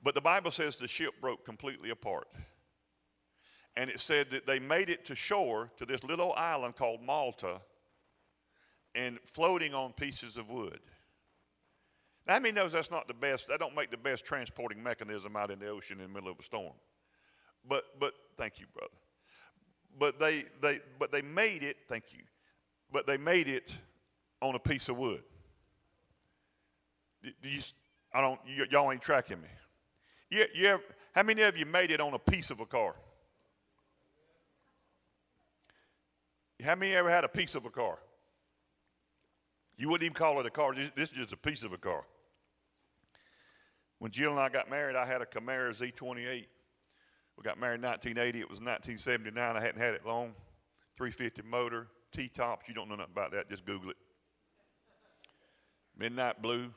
[0.03, 2.27] But the Bible says the ship broke completely apart.
[3.75, 7.59] And it said that they made it to shore to this little island called Malta
[8.93, 10.79] and floating on pieces of wood.
[12.27, 13.49] Now, I mean, knows that's not the best?
[13.49, 16.39] That don't make the best transporting mechanism out in the ocean in the middle of
[16.39, 16.73] a storm.
[17.67, 18.93] But, but, thank you, brother
[19.97, 22.23] but they, they, but they made it, thank you,
[22.91, 23.75] but they made it
[24.41, 25.23] on a piece of wood.
[27.21, 27.59] You,
[28.13, 28.39] I don't,
[28.71, 29.47] y'all ain't tracking me.
[30.29, 32.95] You, you ever, how many of you made it on a piece of a car?
[36.63, 37.99] How many ever had a piece of a car?
[39.77, 40.73] You wouldn't even call it a car.
[40.73, 42.05] This is just a piece of a car.
[43.99, 46.47] When Jill and I got married, I had a Camaro Z28.
[47.37, 48.39] We got married in 1980.
[48.39, 49.57] It was 1979.
[49.57, 50.33] I hadn't had it long.
[50.95, 52.67] 350 motor, T tops.
[52.67, 53.49] You don't know nothing about that.
[53.49, 53.97] Just Google it.
[55.97, 56.73] Midnight blue,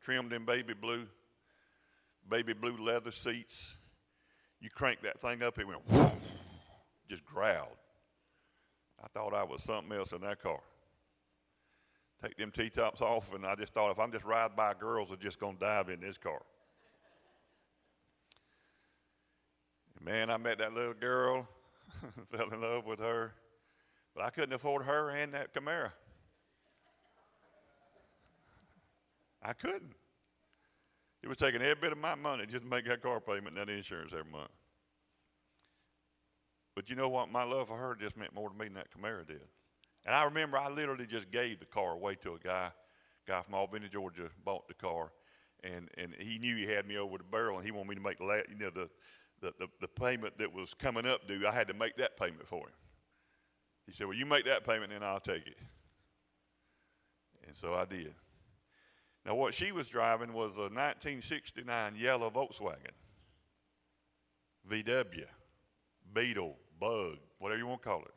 [0.00, 1.06] trimmed in baby blue,
[2.28, 3.76] baby blue leather seats.
[4.60, 6.12] You crank that thing up, it went whoosh,
[7.08, 7.76] just growled.
[9.02, 10.60] I thought I was something else in that car.
[12.22, 15.08] Take them T tops off, and I just thought if I'm just riding by girls,
[15.08, 16.42] they're just going to dive in this car.
[20.02, 21.46] Man, I met that little girl,
[22.30, 23.34] fell in love with her.
[24.14, 25.92] But I couldn't afford her and that Camaro.
[29.42, 29.94] I couldn't.
[31.22, 33.58] It was taking every bit of my money just to make that car payment and
[33.58, 34.50] that insurance every month.
[36.74, 37.30] But you know what?
[37.30, 39.42] My love for her just meant more to me than that Camaro did.
[40.06, 42.70] And I remember I literally just gave the car away to a guy,
[43.26, 45.12] guy from Albany, Georgia, bought the car,
[45.62, 48.00] and, and he knew he had me over the barrel, and he wanted me to
[48.00, 48.88] make the last, you know the,
[49.40, 51.46] the, the, the payment that was coming up due.
[51.46, 52.74] I had to make that payment for him.
[53.86, 55.58] He said, "Well, you make that payment, and I'll take it."
[57.46, 58.14] And so I did.
[59.26, 62.94] Now, what she was driving was a 1969 yellow Volkswagen,
[64.68, 65.26] VW,
[66.12, 68.14] Beetle, Bug, whatever you want to call it.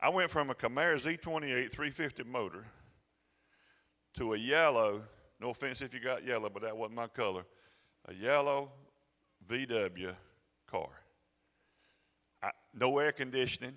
[0.00, 2.64] I went from a Camaro Z28 350 motor
[4.14, 5.02] to a yellow,
[5.40, 7.44] no offense if you got yellow, but that wasn't my color,
[8.06, 8.72] a yellow
[9.48, 10.14] VW
[10.66, 10.88] car.
[12.42, 13.74] I, no air conditioning.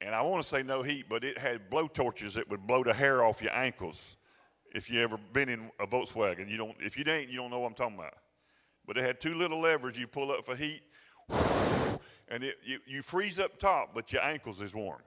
[0.00, 2.84] And I want to say no heat, but it had blow torches that would blow
[2.84, 4.18] the hair off your ankles
[4.74, 6.50] if you ever been in a Volkswagen.
[6.50, 8.14] You don't, if you ain't, you don't know what I'm talking about.
[8.86, 10.82] But it had two little levers you pull up for heat,
[12.28, 15.00] and it, you, you freeze up top, but your ankles is warm.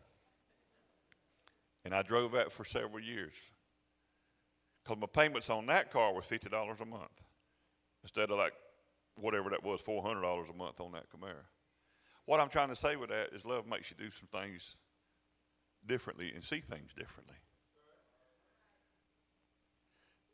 [1.85, 3.35] And I drove that for several years.
[4.83, 7.23] Because my payments on that car was $50 a month
[8.03, 8.53] instead of like
[9.21, 11.43] whatever that was, $400 a month on that Camaro.
[12.25, 14.77] What I'm trying to say with that is love makes you do some things
[15.85, 17.37] differently and see things differently.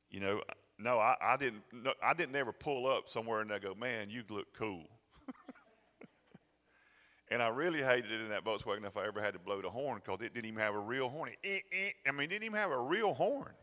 [0.10, 0.42] You know,
[0.78, 1.64] no, I, I didn't.
[1.72, 4.88] No, I didn't ever pull up somewhere and I go, "Man, you look cool."
[7.32, 9.70] and I really hated it in that Volkswagen if I ever had to blow the
[9.70, 11.32] horn because it didn't even have a real horn.
[11.44, 13.54] It, it, I mean, it didn't even have a real horn.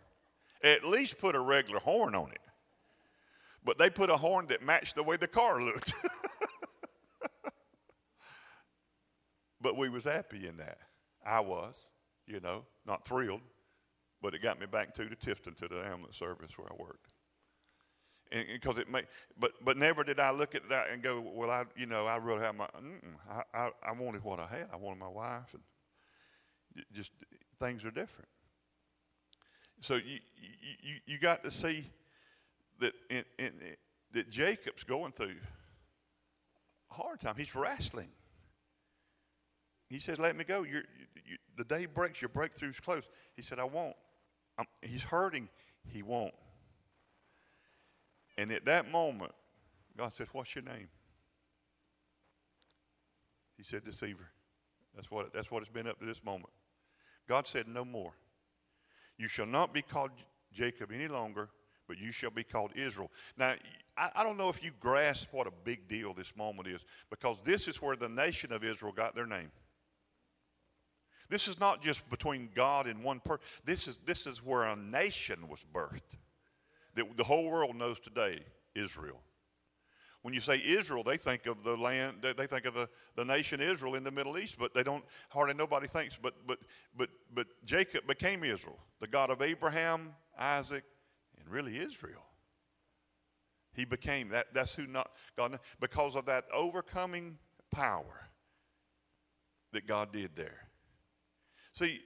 [0.65, 2.41] At least put a regular horn on it.
[3.65, 5.95] But they put a horn that matched the way the car looked.
[9.61, 10.79] but we was happy in that.
[11.25, 11.91] I was,
[12.27, 13.43] you know, not thrilled,
[14.21, 17.13] but it got me back to the Tifton to the ambulance service where I worked.
[18.33, 19.03] And because it may,
[19.39, 22.17] but but never did I look at that and go, well, I you know I
[22.17, 22.67] really have my,
[23.31, 24.69] I, I I wanted what I had.
[24.73, 25.63] I wanted my wife, and
[26.93, 27.13] just
[27.61, 28.31] things are different.
[29.81, 30.19] So you
[30.81, 31.91] you you got to see
[32.83, 33.53] that in, in,
[34.13, 35.37] that Jacob's going through
[36.91, 37.35] a hard time.
[37.37, 38.11] He's wrestling.
[39.89, 40.63] He says, "Let me go.
[40.63, 40.85] You're,
[41.27, 42.21] you, the day breaks.
[42.23, 43.97] Your breakthrough's close." He said, "I won't."
[44.59, 45.49] I'm, he's hurting.
[45.89, 46.35] He won't.
[48.39, 49.33] And at that moment,
[49.97, 50.89] God said, What's your name?
[53.57, 54.29] He said, Deceiver.
[54.95, 56.51] That's what, that's what it's been up to this moment.
[57.29, 58.13] God said, No more.
[59.19, 60.11] You shall not be called
[60.53, 61.51] Jacob any longer,
[61.93, 63.11] but you shall be called Israel.
[63.37, 63.53] Now,
[63.99, 67.43] I, I, don't know if you grasp what a big deal this moment is, because
[67.43, 69.51] this is where the nation of Israel got their name.
[71.29, 73.45] This is not just between God and one person.
[73.67, 76.17] This is, this is where a nation was birthed
[76.95, 78.39] that the whole world knows today
[78.75, 79.21] Israel.
[80.23, 83.61] When you say Israel, they think of the land, they think of the, the nation
[83.61, 86.59] Israel in the Middle East, but they don't, hardly nobody thinks, but, but,
[86.97, 90.85] but, but Jacob became Israel, the God of Abraham, Isaac,
[91.53, 92.25] really Israel.
[93.75, 97.39] He became that, that's who not, God, because of that overcoming
[97.71, 98.29] power
[99.73, 100.69] that God did there.
[101.73, 102.01] See,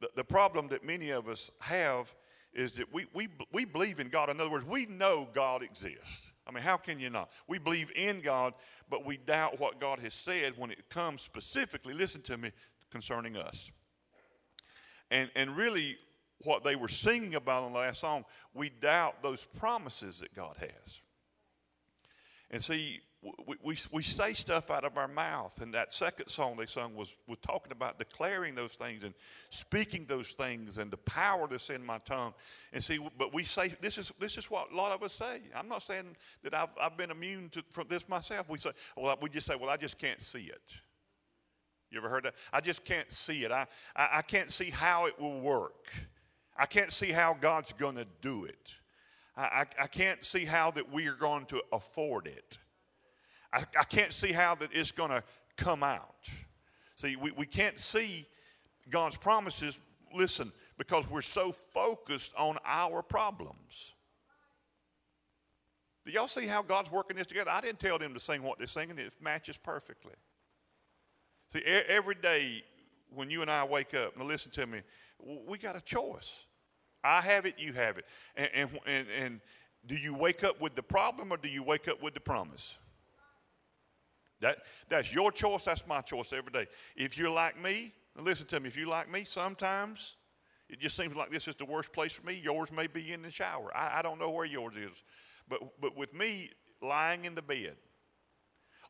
[0.00, 2.14] the, the problem that many of us have
[2.52, 4.30] is that we, we, we believe in God.
[4.30, 6.30] In other words, we know God exists.
[6.46, 7.30] I mean, how can you not?
[7.46, 8.54] We believe in God,
[8.88, 12.52] but we doubt what God has said when it comes specifically, listen to me,
[12.90, 13.70] concerning us.
[15.10, 15.98] And, and really,
[16.44, 18.24] what they were singing about in the last song,
[18.54, 21.02] we doubt those promises that God has.
[22.50, 25.60] And see, we, we, we say stuff out of our mouth.
[25.60, 29.12] And that second song they sung was, was talking about declaring those things and
[29.50, 32.32] speaking those things and the power that's in my tongue.
[32.72, 35.40] And see, but we say, this is, this is what a lot of us say.
[35.54, 38.48] I'm not saying that I've, I've been immune to, from this myself.
[38.48, 40.74] We say, well, we just say, well, I just can't see it.
[41.90, 42.34] You ever heard that?
[42.52, 43.50] I just can't see it.
[43.50, 45.86] I, I, I can't see how it will work.
[46.58, 48.74] I can't see how God's going to do it.
[49.36, 52.58] I, I, I can't see how that we are going to afford it.
[53.52, 55.22] I, I can't see how that it's going to
[55.56, 56.28] come out.
[56.96, 58.26] See, we, we can't see
[58.90, 59.78] God's promises,
[60.12, 63.94] listen, because we're so focused on our problems.
[66.04, 67.50] Do y'all see how God's working this together?
[67.50, 70.14] I didn't tell them to sing what they're singing, it matches perfectly.
[71.48, 72.62] See, every day
[73.14, 74.80] when you and I wake up, now listen to me,
[75.46, 76.46] we got a choice.
[77.04, 78.04] I have it, you have it.
[78.36, 79.40] And, and, and, and
[79.86, 82.78] do you wake up with the problem or do you wake up with the promise?
[84.40, 84.58] That,
[84.88, 86.66] that's your choice, that's my choice every day.
[86.96, 90.16] If you're like me, listen to me, if you're like me, sometimes
[90.68, 92.40] it just seems like this is the worst place for me.
[92.42, 93.70] Yours may be in the shower.
[93.74, 95.02] I, I don't know where yours is.
[95.48, 96.50] But, but with me,
[96.82, 97.76] lying in the bed,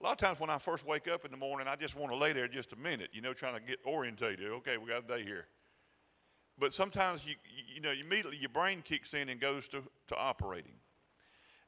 [0.00, 2.12] a lot of times when I first wake up in the morning, I just want
[2.12, 4.50] to lay there just a minute, you know, trying to get orientated.
[4.50, 5.46] Okay, we got a day here.
[6.58, 7.34] But sometimes you,
[7.74, 10.74] you know, immediately your brain kicks in and goes to, to operating.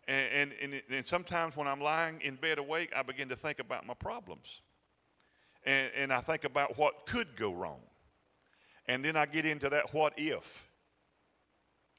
[0.09, 3.87] And, and, and, sometimes when I'm lying in bed awake, I begin to think about
[3.87, 4.63] my problems.
[5.65, 7.81] And, and I think about what could go wrong.
[8.87, 10.67] And then I get into that what if.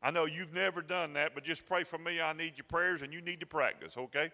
[0.03, 2.19] I know you've never done that, but just pray for me.
[2.19, 4.31] I need your prayers and you need to practice, okay?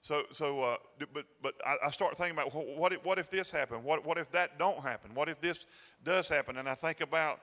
[0.00, 0.76] So, so uh,
[1.12, 3.82] but, but I, I, start thinking about what if, what if this happened?
[3.82, 5.12] What, what if that don't happen?
[5.14, 5.66] What if this
[6.04, 6.56] does happen?
[6.56, 7.40] And I think about,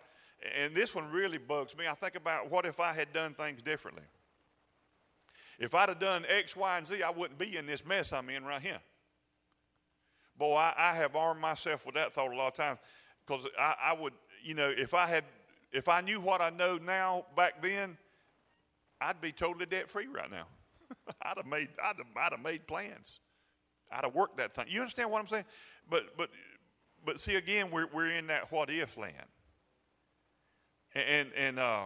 [0.61, 3.61] and this one really bugs me, I think about what if I had done things
[3.61, 4.03] differently?
[5.59, 8.29] If I'd have done X, Y, and Z, I wouldn't be in this mess I'm
[8.29, 8.79] in right here.
[10.37, 12.79] Boy, I, I have armed myself with that thought a lot of times
[13.25, 15.23] because I, I would, you know, if I had,
[15.71, 17.97] if I knew what I know now back then,
[18.99, 20.47] I'd be totally debt free right now.
[21.21, 23.19] I'd have made, I'd have, I'd have made plans.
[23.91, 24.65] I'd have worked that thing.
[24.67, 25.45] You understand what I'm saying?
[25.89, 26.29] But, but,
[27.05, 29.13] but see, again, we're, we're in that what if land.
[30.95, 31.85] And, and, uh,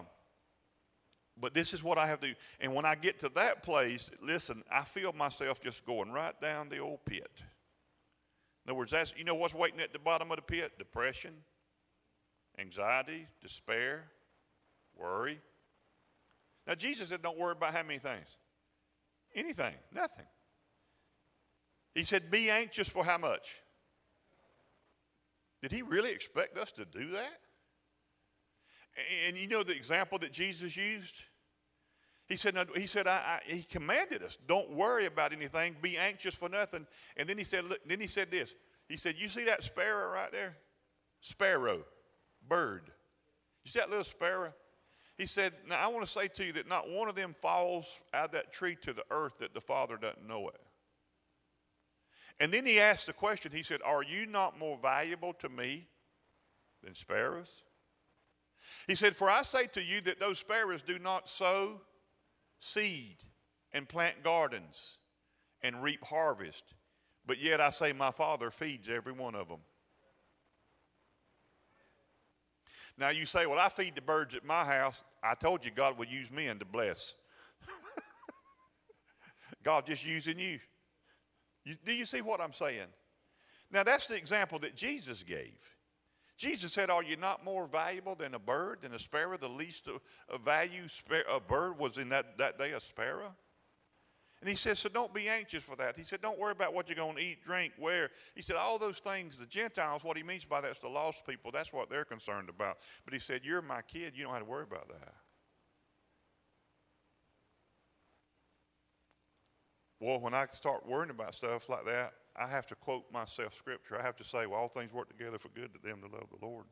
[1.39, 2.33] but this is what I have to.
[2.59, 6.69] And when I get to that place, listen, I feel myself just going right down
[6.69, 7.31] the old pit.
[8.65, 10.77] In other words, that's, you know what's waiting at the bottom of the pit?
[10.77, 11.33] Depression,
[12.59, 14.05] anxiety, despair,
[14.97, 15.39] worry.
[16.65, 18.35] Now, Jesus said, don't worry about how many things?
[19.33, 20.25] Anything, nothing.
[21.95, 23.61] He said, be anxious for how much?
[25.61, 27.39] Did he really expect us to do that?
[29.27, 31.21] And you know the example that Jesus used?
[32.27, 35.97] He said, no, he said, I, I, he commanded us, don't worry about anything, be
[35.97, 36.85] anxious for nothing.
[37.15, 38.53] And then he said, look, then he said this.
[38.89, 40.57] He said, you see that sparrow right there?
[41.21, 41.83] Sparrow,
[42.47, 42.91] bird.
[43.63, 44.53] You see that little sparrow?
[45.17, 48.03] He said, now I want to say to you that not one of them falls
[48.13, 50.59] out of that tree to the earth that the Father doesn't know it.
[52.39, 55.87] And then he asked the question, he said, are you not more valuable to me
[56.83, 57.63] than sparrows?
[58.87, 61.81] He said, For I say to you that those sparrows do not sow
[62.59, 63.17] seed
[63.71, 64.99] and plant gardens
[65.61, 66.73] and reap harvest,
[67.25, 69.59] but yet I say my Father feeds every one of them.
[72.97, 75.03] Now you say, Well, I feed the birds at my house.
[75.21, 77.15] I told you God would use men to bless.
[79.63, 80.59] God just using you.
[81.63, 81.75] you.
[81.85, 82.87] Do you see what I'm saying?
[83.71, 85.76] Now that's the example that Jesus gave.
[86.37, 89.37] Jesus said, Are you not more valuable than a bird, than a sparrow?
[89.37, 89.89] The least
[90.29, 90.83] of value
[91.29, 93.35] a bird was in that, that day a sparrow.
[94.39, 95.97] And he says, So don't be anxious for that.
[95.97, 98.11] He said, Don't worry about what you're going to eat, drink, wear.
[98.35, 101.49] He said, All those things, the Gentiles, what he means by that's the lost people.
[101.51, 102.77] That's what they're concerned about.
[103.03, 104.13] But he said, You're my kid.
[104.15, 105.13] You don't have to worry about that.
[109.99, 113.99] Well, when I start worrying about stuff like that, I have to quote myself scripture.
[113.99, 116.27] I have to say, well, all things work together for good to them that love
[116.29, 116.65] the Lord.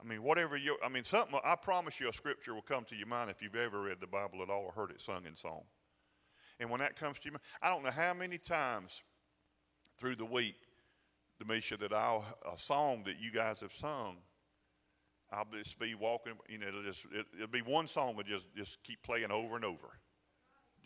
[0.00, 2.96] I mean, whatever you, I mean, something, I promise you a scripture will come to
[2.96, 5.34] your mind if you've ever read the Bible at all or heard it sung in
[5.34, 5.62] song.
[6.60, 9.02] And when that comes to mind, I don't know how many times
[9.96, 10.56] through the week,
[11.42, 14.18] Demisha, that I'll, a song that you guys have sung,
[15.30, 18.46] I'll just be walking, you know, it'll just, it, will be one song that just,
[18.56, 19.98] just keep playing over and over.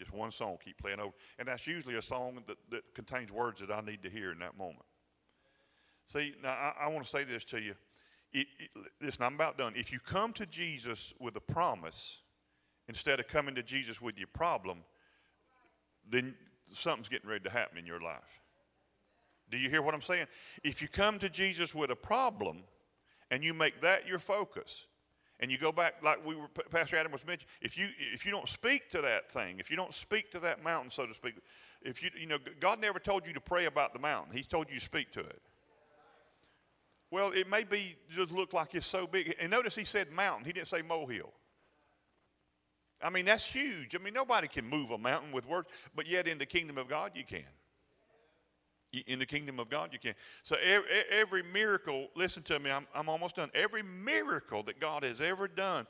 [0.02, 1.12] Just one song, keep playing over.
[1.38, 4.40] And that's usually a song that, that contains words that I need to hear in
[4.40, 4.84] that moment.
[6.06, 7.76] See, now I, I want to say this to you.
[8.32, 9.74] It, it, listen, I'm about done.
[9.76, 12.22] If you come to Jesus with a promise
[12.88, 14.78] instead of coming to Jesus with your problem,
[16.10, 16.34] then
[16.68, 18.40] something's getting ready to happen in your life.
[19.50, 20.26] Do you hear what I'm saying?
[20.64, 22.64] If you come to Jesus with a problem
[23.30, 24.88] and you make that your focus,
[25.42, 28.30] and you go back like we were pastor adam was mentioning if you if you
[28.30, 31.34] don't speak to that thing if you don't speak to that mountain so to speak
[31.82, 34.34] if you you know god never told you to pray about the mountain.
[34.34, 35.42] He's told you to speak to it.
[37.10, 39.34] Well it may be just look like it's so big.
[39.40, 40.44] And notice he said mountain.
[40.44, 41.32] He didn't say molehill.
[43.02, 43.96] I mean that's huge.
[43.96, 46.88] I mean nobody can move a mountain with words but yet in the kingdom of
[46.88, 47.44] god you can
[49.06, 50.14] in the kingdom of God, you can.
[50.42, 53.50] So every, every miracle, listen to me, I'm, I'm almost done.
[53.54, 55.86] Every miracle that God has ever done,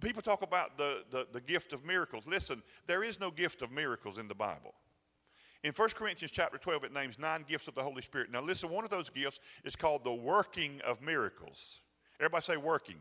[0.00, 2.28] people talk about the, the, the gift of miracles.
[2.28, 4.74] Listen, there is no gift of miracles in the Bible.
[5.64, 8.30] In 1 Corinthians chapter 12, it names nine gifts of the Holy Spirit.
[8.30, 11.80] Now, listen, one of those gifts is called the working of miracles.
[12.20, 12.96] Everybody say working.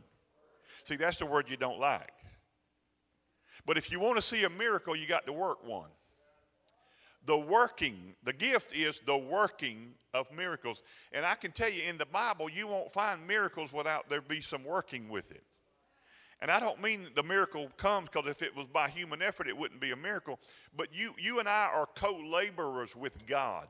[0.84, 2.14] See, that's the word you don't like.
[3.66, 5.90] But if you want to see a miracle, you got to work one.
[7.28, 8.16] The working.
[8.24, 10.82] The gift is the working of miracles.
[11.12, 14.42] And I can tell you in the Bible, you won't find miracles without there be
[14.42, 15.44] some working with it.
[16.40, 19.58] And I don't mean the miracle comes because if it was by human effort, it
[19.58, 20.40] wouldn't be a miracle.
[20.76, 23.68] But you, you and I are co laborers with God.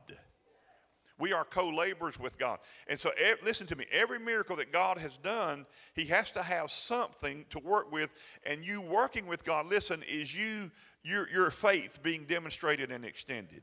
[1.18, 2.60] We are co laborers with God.
[2.86, 3.10] And so,
[3.42, 7.58] listen to me every miracle that God has done, He has to have something to
[7.58, 8.10] work with.
[8.44, 10.70] And you working with God, listen, is you,
[11.02, 13.62] your, your faith being demonstrated and extended.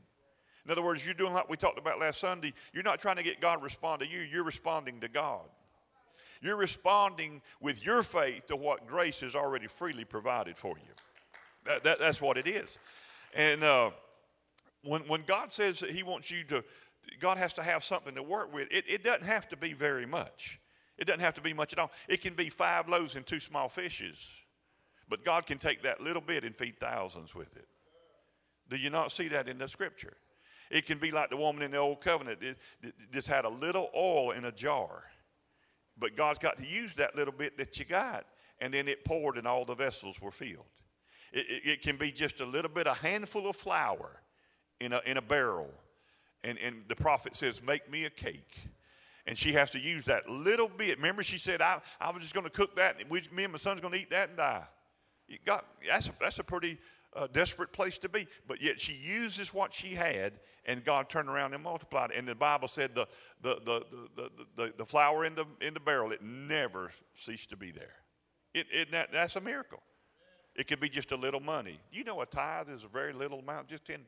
[0.64, 2.52] In other words, you're doing like we talked about last Sunday.
[2.72, 5.44] You're not trying to get God to respond to you, you're responding to God.
[6.42, 10.92] You're responding with your faith to what grace has already freely provided for you.
[11.64, 12.78] That, that, that's what it is.
[13.34, 13.90] And uh,
[14.82, 16.64] when, when God says that He wants you to,
[17.20, 20.06] God has to have something to work with, it, it doesn't have to be very
[20.06, 20.60] much.
[20.98, 21.90] It doesn't have to be much at all.
[22.08, 24.42] It can be five loaves and two small fishes.
[25.08, 27.68] But God can take that little bit and feed thousands with it.
[28.68, 30.16] Do you not see that in the scripture?
[30.70, 33.90] It can be like the woman in the old covenant that just had a little
[33.94, 35.04] oil in a jar.
[35.96, 38.26] But God's got to use that little bit that you got.
[38.60, 40.66] And then it poured and all the vessels were filled.
[41.32, 44.22] It, it, it can be just a little bit, a handful of flour
[44.80, 45.70] in a, in a barrel.
[46.42, 48.58] And, and the prophet says, Make me a cake.
[49.26, 50.98] And she has to use that little bit.
[50.98, 53.52] Remember, she said, I, I was just going to cook that, and we, me and
[53.52, 54.64] my son's going to eat that and die.
[55.86, 56.78] That's, a, that's a pretty
[57.14, 58.26] uh, desperate place to be.
[58.46, 60.34] But yet she uses what she had,
[60.66, 62.16] and God turned around and multiplied it.
[62.16, 63.08] And the Bible said the,
[63.42, 67.56] the, the, the, the, the flour in the, in the barrel, it never ceased to
[67.56, 67.94] be there.
[68.54, 69.82] It, it, that, that's a miracle.
[70.54, 71.78] It could be just a little money.
[71.92, 73.98] You know, a tithe is a very little amount, just 10%.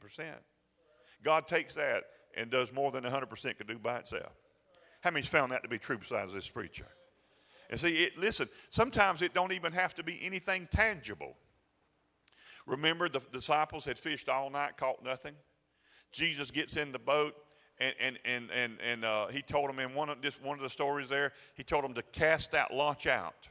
[1.23, 2.05] God takes that
[2.37, 4.33] and does more than 100% could do by itself.
[5.03, 6.87] How many's found that to be true besides this preacher?
[7.71, 11.37] And see, it, listen, sometimes it don't even have to be anything tangible.
[12.67, 15.35] Remember, the disciples had fished all night, caught nothing.
[16.13, 17.35] Jesus gets in the boat,
[17.79, 20.63] and and and and, and uh, he told them in one of this one of
[20.63, 23.49] the stories there, he told them to cast that launch out.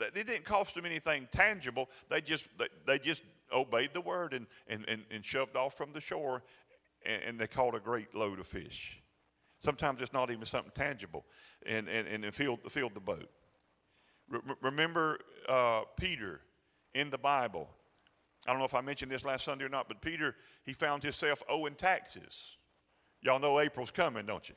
[0.00, 1.88] It didn't cost them anything tangible.
[2.10, 3.22] They just they, they just
[3.52, 6.42] obeyed the word and, and, and, and shoved off from the shore,
[7.04, 9.00] and, and they caught a great load of fish.
[9.64, 11.24] Sometimes it's not even something tangible,
[11.64, 13.30] and, and, and filled, filled the boat.
[14.28, 16.42] Re- remember uh, Peter
[16.94, 17.70] in the Bible.
[18.46, 20.36] I don't know if I mentioned this last Sunday or not, but Peter,
[20.66, 22.58] he found himself owing taxes.
[23.22, 24.54] Y'all know April's coming, don't you?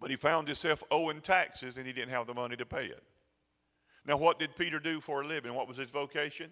[0.00, 3.02] But he found himself owing taxes and he didn't have the money to pay it.
[4.06, 5.52] Now, what did Peter do for a living?
[5.52, 6.48] What was his vocation?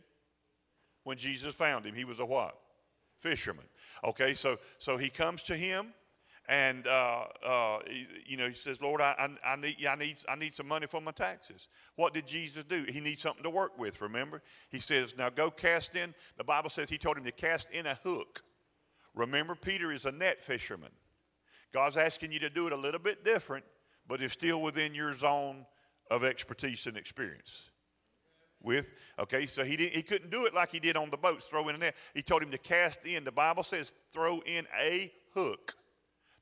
[1.04, 2.58] When Jesus found him, he was a what?
[3.16, 3.64] Fisherman.
[4.04, 5.94] Okay, so so he comes to him
[6.50, 10.16] and uh, uh, he, you know he says, "Lord, I, I, I, need, I need
[10.28, 12.84] I need some money for my taxes." What did Jesus do?
[12.88, 14.00] He needs something to work with.
[14.00, 17.70] Remember, he says, "Now go cast in." The Bible says he told him to cast
[17.70, 18.42] in a hook.
[19.14, 20.90] Remember, Peter is a net fisherman.
[21.72, 23.64] God's asking you to do it a little bit different,
[24.08, 25.64] but it's still within your zone
[26.10, 27.70] of expertise and experience.
[28.60, 28.90] With
[29.20, 31.68] okay, so he didn't he couldn't do it like he did on the boats, throw
[31.68, 31.94] in a net.
[32.12, 33.22] He told him to cast in.
[33.22, 35.76] The Bible says throw in a hook.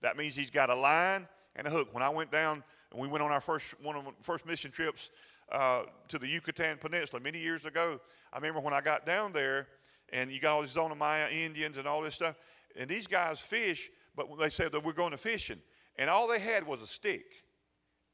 [0.03, 1.27] That means he's got a line
[1.57, 1.93] and a hook.
[1.93, 5.11] When I went down and we went on our first one of first mission trips
[5.51, 8.01] uh, to the Yucatan Peninsula many years ago,
[8.33, 9.69] I remember when I got down there
[10.13, 12.37] and you got all these Zona Maya Indians and all this stuff,
[12.77, 15.61] and these guys fish, but they said that we're going to fishing,
[15.97, 17.25] and all they had was a stick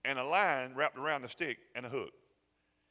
[0.04, 2.12] and a line wrapped around the stick and a hook.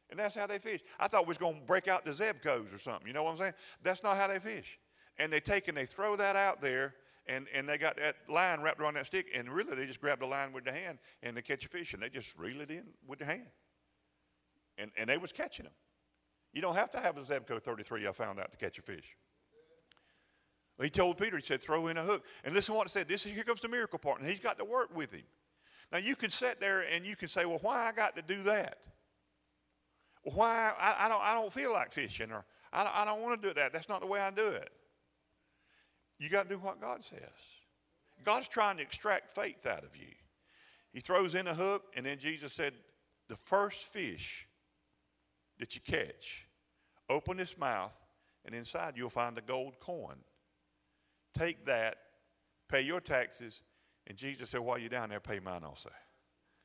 [0.09, 0.81] And that's how they fish.
[0.99, 3.07] I thought we was going to break out the Zebcos or something.
[3.07, 3.53] You know what I'm saying?
[3.81, 4.79] That's not how they fish.
[5.17, 6.95] And they take and they throw that out there
[7.27, 10.21] and, and they got that line wrapped around that stick, and really they just grabbed
[10.21, 12.69] the line with their hand and they catch a fish, and they just reel it
[12.69, 13.47] in with their hand.
[14.77, 15.73] And, and they was catching them.
[16.51, 19.15] You don't have to have a Zebco 33, I found out, to catch a fish.
[20.81, 22.25] He told Peter, he said, throw in a hook.
[22.43, 23.07] And listen to what it said.
[23.07, 25.23] This here comes the miracle part, and he's got to work with him.
[25.91, 28.41] Now you can sit there and you can say, well, why I got to do
[28.43, 28.79] that?
[30.23, 33.47] Why I, I don't I don't feel like fishing, or I, I don't want to
[33.47, 33.73] do that.
[33.73, 34.69] That's not the way I do it.
[36.23, 37.19] You got to do what God says.
[38.23, 40.07] God's trying to extract faith out of you.
[40.93, 42.71] He throws in a hook, and then Jesus said,
[43.27, 44.47] The first fish
[45.59, 46.47] that you catch,
[47.09, 47.99] open its mouth,
[48.45, 50.15] and inside you'll find a gold coin.
[51.37, 51.97] Take that,
[52.69, 53.61] pay your taxes,
[54.07, 55.89] and Jesus said, While you're down there, pay mine also.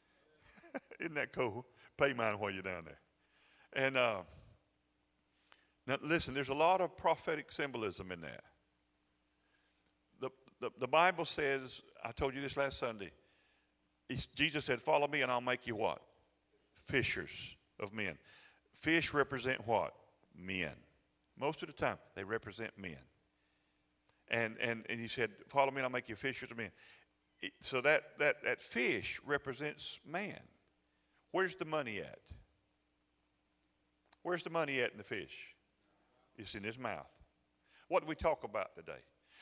[1.00, 1.66] Isn't that cool?
[1.96, 3.00] Pay mine while you're down there.
[3.72, 4.20] And uh,
[5.84, 8.44] now, listen, there's a lot of prophetic symbolism in that
[10.60, 13.10] the, the Bible says, I told you this last Sunday,
[14.34, 16.00] Jesus said, Follow me and I'll make you what?
[16.74, 18.18] Fishers of men.
[18.72, 19.94] Fish represent what?
[20.36, 20.72] Men.
[21.38, 22.96] Most of the time, they represent men.
[24.30, 26.70] And, and, and he said, Follow me and I'll make you fishers of men.
[27.60, 30.40] So that, that, that fish represents man.
[31.30, 32.18] Where's the money at?
[34.22, 35.54] Where's the money at in the fish?
[36.36, 37.06] It's in his mouth.
[37.88, 39.00] What do we talk about today?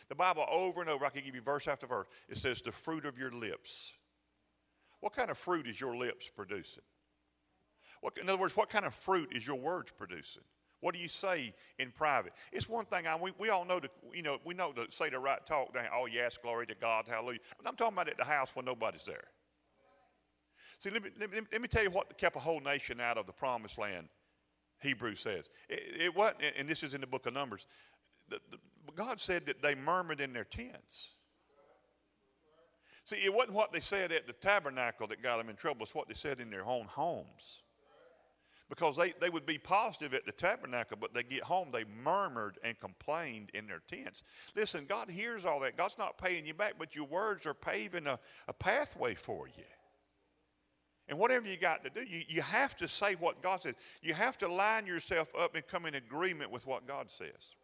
[0.09, 2.73] The Bible over and over, I can give you verse after verse, it says, the
[2.73, 3.95] fruit of your lips.
[5.01, 6.83] What kind of fruit is your lips producing?
[8.01, 10.43] What, in other words, what kind of fruit is your words producing?
[10.81, 12.33] What do you say in private?
[12.53, 15.09] It's one thing, I, we, we all know to, you know, we know to say
[15.09, 15.75] the right talk.
[15.95, 17.41] Oh, yes, glory to God, hallelujah.
[17.57, 19.25] But I'm talking about at the house when nobody's there.
[20.79, 23.17] See, let me, let me, let me tell you what kept a whole nation out
[23.17, 24.09] of the promised land,
[24.83, 25.49] Hebrews says.
[25.71, 27.67] It, it wasn't, and this is in the book of Numbers,
[28.29, 28.59] the, the,
[28.95, 31.13] God said that they murmured in their tents.
[33.05, 35.95] See, it wasn't what they said at the tabernacle that got them in trouble, it's
[35.95, 37.63] what they said in their own homes.
[38.69, 42.59] Because they, they would be positive at the tabernacle, but they get home, they murmured
[42.65, 44.25] and complained in their tents.
[44.57, 45.77] Listen, God hears all that.
[45.77, 48.19] God's not paying you back, but your words are paving a,
[48.49, 49.65] a pathway for you.
[51.09, 53.75] And whatever you got to do, you, you have to say what God says.
[54.03, 57.55] You have to line yourself up and come in agreement with what God says.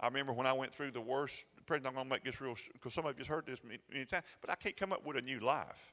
[0.00, 2.94] I remember when I went through the worst, I'm going to make this real, because
[2.94, 5.22] some of you heard this many, many times, but I can't come up with a
[5.22, 5.92] new life.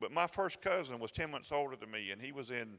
[0.00, 2.78] But my first cousin was 10 months older than me, and he was in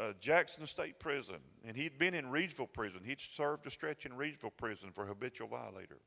[0.00, 1.36] uh, Jackson State Prison,
[1.66, 3.02] and he'd been in Reidsville Prison.
[3.04, 5.98] He'd served a stretch in Reidsville Prison for habitual violator.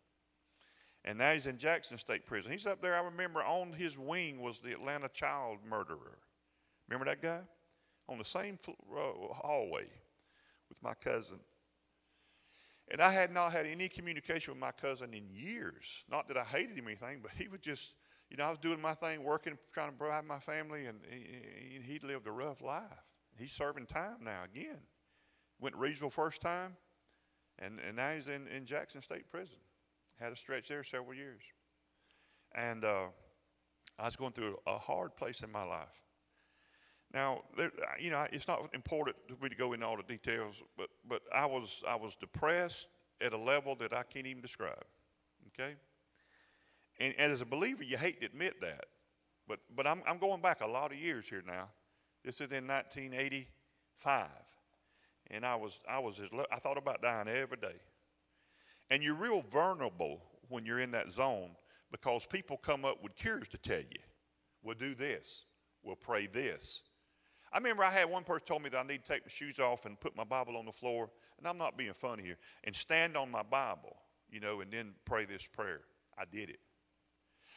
[1.03, 2.51] And now he's in Jackson State Prison.
[2.51, 6.17] He's up there, I remember on his wing was the Atlanta child murderer.
[6.89, 7.41] Remember that guy?
[8.09, 8.57] On the same
[8.89, 9.85] hallway
[10.69, 11.39] with my cousin.
[12.91, 16.05] And I had not had any communication with my cousin in years.
[16.09, 17.95] Not that I hated him or anything, but he would just,
[18.29, 21.93] you know, I was doing my thing, working, trying to provide my family, and he,
[21.93, 22.83] he lived a rough life.
[23.37, 24.79] He's serving time now again.
[25.59, 26.77] Went to Reidsville first time,
[27.57, 29.59] and, and now he's in, in Jackson State Prison.
[30.19, 31.41] Had a stretch there several years.
[32.53, 33.07] And uh,
[33.97, 36.04] I was going through a hard place in my life.
[37.15, 40.03] Now, there, uh, you know, it's not important for me to go into all the
[40.03, 42.89] details, but, but I, was, I was depressed
[43.21, 44.83] at a level that I can't even describe.
[45.47, 45.75] Okay?
[46.99, 48.87] And, and as a believer, you hate to admit that.
[49.47, 51.69] But, but I'm, I'm going back a lot of years here now.
[52.25, 54.27] This is in 1985.
[55.31, 56.19] And I was, I was,
[56.51, 57.79] I thought about dying every day.
[58.91, 61.51] And you're real vulnerable when you're in that zone
[61.91, 64.01] because people come up with cures to tell you.
[64.63, 65.45] We'll do this.
[65.81, 66.83] We'll pray this.
[67.55, 69.61] I remember I had one person told me that I need to take my shoes
[69.61, 72.75] off and put my Bible on the floor, and I'm not being funny here, and
[72.75, 73.95] stand on my Bible,
[74.29, 75.79] you know, and then pray this prayer.
[76.17, 76.59] I did it.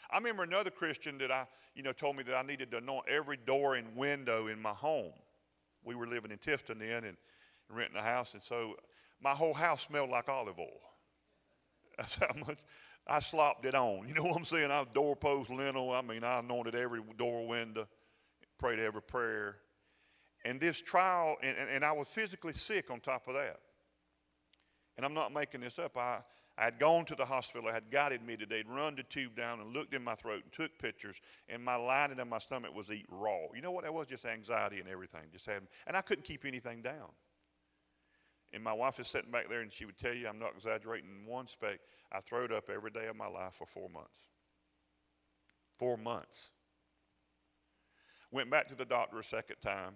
[0.08, 3.06] I remember another Christian that I, you know, told me that I needed to anoint
[3.08, 5.14] every door and window in my home.
[5.82, 7.16] We were living in Tifton then and
[7.68, 8.76] renting a house, and so
[9.20, 10.80] my whole house smelled like olive oil.
[11.98, 12.60] That's how much
[13.04, 14.06] I slopped it on.
[14.06, 14.70] You know what I'm saying?
[14.70, 15.90] I doorpost, lintel.
[15.90, 17.88] I mean, I anointed every door window,
[18.60, 19.56] prayed every prayer.
[20.44, 23.58] And this trial, and, and, I was physically sick on top of that.
[24.96, 25.96] And I'm not making this up.
[25.96, 26.20] I,
[26.56, 27.68] I had gone to the hospital.
[27.68, 28.48] I had got admitted.
[28.48, 31.20] They'd run the tube down and looked in my throat and took pictures.
[31.48, 33.38] And my lining of my stomach was eat raw.
[33.54, 34.06] You know what that was?
[34.06, 35.22] Just anxiety and everything.
[35.32, 37.10] Just had, and I couldn't keep anything down.
[38.52, 41.10] And my wife is sitting back there, and she would tell you, I'm not exaggerating
[41.20, 41.80] in one speck.
[42.10, 44.30] I throwed up every day of my life for four months.
[45.78, 46.50] Four months.
[48.30, 49.94] Went back to the doctor a second time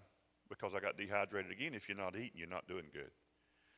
[0.59, 1.75] because I got dehydrated again.
[1.75, 3.11] If you're not eating, you're not doing good.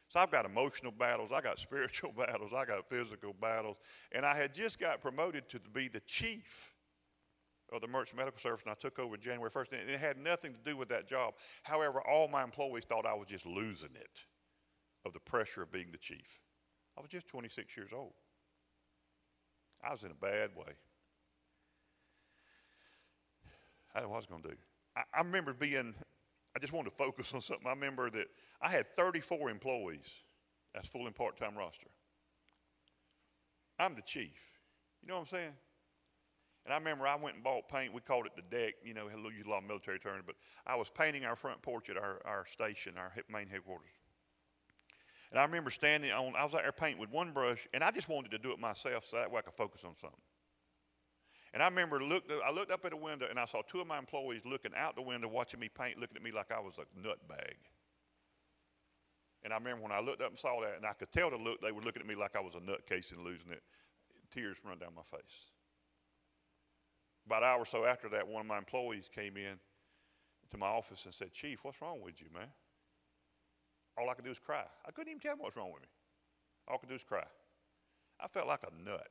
[0.08, 3.78] So I've got emotional battles, I got spiritual battles, I got physical battles.
[4.12, 6.72] And I had just got promoted to be the chief
[7.72, 9.80] of the Emergency Medical Service, and I took over January 1st.
[9.80, 11.34] And it had nothing to do with that job.
[11.62, 14.20] However, all my employees thought I was just losing it
[15.04, 16.40] of the pressure of being the chief.
[16.96, 18.12] I was just 26 years old.
[19.82, 20.74] I was in a bad way.
[23.94, 24.54] I what I was going to do.
[24.96, 25.94] I, I remember being,
[26.56, 27.66] I just wanted to focus on something.
[27.66, 28.28] I remember that
[28.62, 30.20] I had 34 employees.
[30.74, 31.88] That's full and part time roster.
[33.78, 34.58] I'm the chief.
[35.02, 35.52] You know what I'm saying?
[36.64, 37.92] And I remember I went and bought paint.
[37.92, 38.74] We called it the deck.
[38.84, 40.36] You know, we use a lot of military terms, but
[40.66, 43.90] I was painting our front porch at our, our station, our main headquarters.
[45.30, 47.90] And I remember standing on, I was out there painting with one brush, and I
[47.90, 50.20] just wanted to do it myself so that way I could focus on something.
[51.54, 53.86] And I remember looked, I looked up at a window and I saw two of
[53.86, 56.78] my employees looking out the window, watching me paint, looking at me like I was
[56.78, 57.54] a nutbag.
[59.44, 61.36] And I remember when I looked up and saw that, and I could tell the
[61.36, 63.62] look, they were looking at me like I was a nutcase and losing it.
[64.34, 65.46] Tears run down my face.
[67.26, 69.58] About an hour or so after that, one of my employees came in
[70.50, 72.48] to my office and said, Chief, what's wrong with you, man?
[73.96, 74.64] all I could do was cry.
[74.84, 75.88] I couldn't even tell him what's wrong with me.
[76.66, 77.24] All I could do was cry.
[78.20, 79.06] I felt like a nut.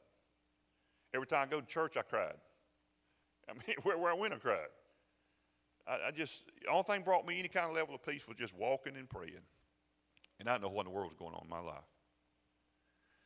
[1.13, 2.35] Every time I go to church, I cried.
[3.49, 4.67] I mean, where, where I went, I cried.
[5.87, 8.37] I, I just, the only thing brought me any kind of level of peace was
[8.37, 9.43] just walking and praying.
[10.39, 11.83] And I know what in the world was going on in my life.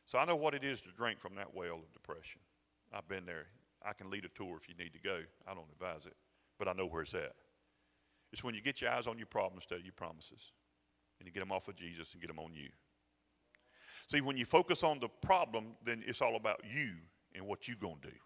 [0.04, 2.40] So I know what it is to drink from that well of depression.
[2.92, 3.46] I've been there.
[3.84, 5.20] I can lead a tour if you need to go.
[5.46, 6.14] I don't advise it,
[6.58, 7.32] but I know where it's at.
[8.32, 10.52] It's when you get your eyes on your problem instead of your promises,
[11.18, 12.68] and you get them off of Jesus and get them on you.
[14.06, 16.94] See, when you focus on the problem, then it's all about you
[17.34, 18.16] and what you're going to do.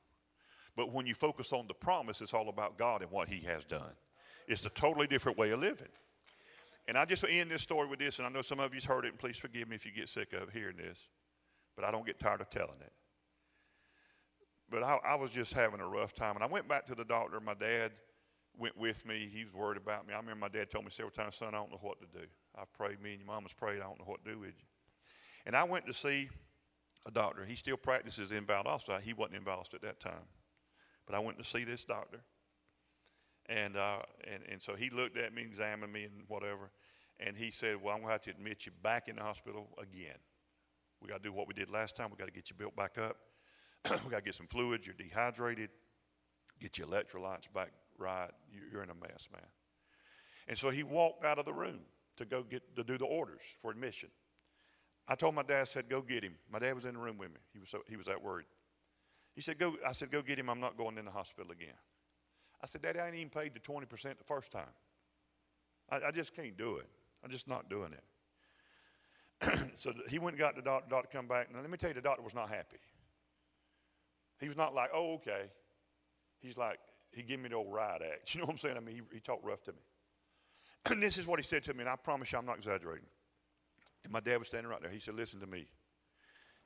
[0.77, 3.65] But when you focus on the promise, it's all about God and what He has
[3.65, 3.93] done.
[4.49, 5.89] It's a totally different way of living.
[6.89, 9.05] And I just end this story with this, and I know some of you's heard
[9.05, 11.11] it, and please forgive me if you get sick of hearing this,
[11.77, 12.93] but I don't get tired of telling it.
[14.69, 17.05] But I, I was just having a rough time, and I went back to the
[17.05, 17.39] doctor.
[17.39, 17.93] My dad
[18.59, 19.31] went with me.
[19.33, 20.15] He was worried about me.
[20.15, 22.27] I remember my dad told me several times, son, I don't know what to do.
[22.59, 24.67] I've prayed, me and your mama's prayed, I don't know what to do with you.
[25.47, 26.29] And I went to see
[27.07, 27.45] a doctor.
[27.45, 29.01] He still practices in Valdosta.
[29.01, 30.27] He wasn't in Valdosta at that time.
[31.07, 32.21] But I went to see this doctor.
[33.47, 33.99] And, uh,
[34.33, 36.71] and, and so he looked at me, examined me, and whatever.
[37.19, 39.69] And he said, Well, I'm going to have to admit you back in the hospital
[39.79, 40.17] again.
[41.01, 42.11] We got to do what we did last time.
[42.11, 43.17] We got to get you built back up.
[44.05, 44.87] we got to get some fluids.
[44.87, 45.71] You're dehydrated.
[46.61, 48.31] Get your electrolytes back right.
[48.71, 49.43] You're in a mess, man.
[50.49, 51.81] And so he walked out of the room
[52.17, 54.11] to go get to do the orders for admission.
[55.09, 56.35] I told my dad, I said, go get him.
[56.51, 57.41] My dad was in the room with me.
[57.53, 58.47] He was, so, he was that worried.
[59.35, 60.49] He said, go, I said, go get him.
[60.49, 61.75] I'm not going in the hospital again.
[62.63, 64.63] I said, Daddy, I ain't even paid the 20% the first time.
[65.91, 66.87] I, I just can't do it.
[67.25, 69.71] I'm just not doing it.
[69.75, 70.87] so he went and got the doctor.
[70.89, 71.53] The doctor come back.
[71.53, 72.79] Now, let me tell you, the doctor was not happy.
[74.41, 75.51] He was not like, oh, okay.
[76.41, 76.79] He's like,
[77.13, 78.35] he gave me the old riot act.
[78.35, 78.77] You know what I'm saying?
[78.77, 79.79] I mean, he, he talked rough to me.
[80.91, 83.07] and this is what he said to me, and I promise you I'm not exaggerating.
[84.13, 84.91] My dad was standing right there.
[84.91, 85.67] He said, Listen to me.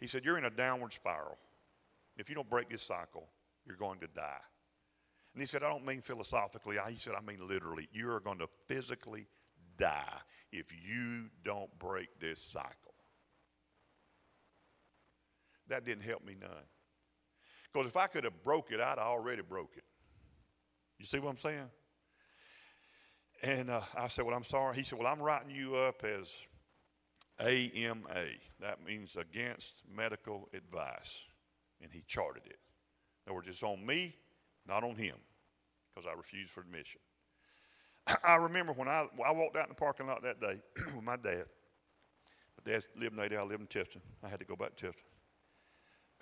[0.00, 1.38] He said, You're in a downward spiral.
[2.16, 3.28] If you don't break this cycle,
[3.64, 4.40] you're going to die.
[5.32, 6.76] And he said, I don't mean philosophically.
[6.88, 7.88] He said, I mean literally.
[7.92, 9.26] You're going to physically
[9.76, 10.18] die
[10.50, 12.94] if you don't break this cycle.
[15.68, 16.50] That didn't help me none.
[17.72, 19.84] Because if I could have broke it, I'd already broke it.
[20.98, 21.70] You see what I'm saying?
[23.42, 24.74] And uh, I said, Well, I'm sorry.
[24.74, 26.36] He said, Well, I'm writing you up as
[27.40, 28.24] AMA.
[28.60, 31.24] That means against medical advice.
[31.82, 32.58] And he charted it.
[33.26, 34.16] In other words, it's on me,
[34.66, 35.16] not on him,
[35.94, 37.00] because I refused for admission.
[38.24, 40.60] I remember when I, I walked out in the parking lot that day
[40.94, 41.44] with my dad.
[42.56, 44.00] My dad lived in Adel, I lived in Tifton.
[44.24, 45.02] I had to go back to Tifton.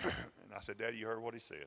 [0.42, 1.66] and I said, Daddy, you heard what he said.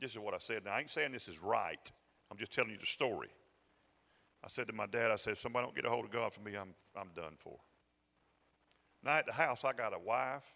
[0.00, 0.64] This is what I said.
[0.64, 1.92] Now, I ain't saying this is right.
[2.30, 3.28] I'm just telling you the story.
[4.44, 6.40] I said to my dad, I said, somebody don't get a hold of God for
[6.40, 7.58] me, I'm, I'm done for.
[9.02, 10.46] Now at the house, I got a wife,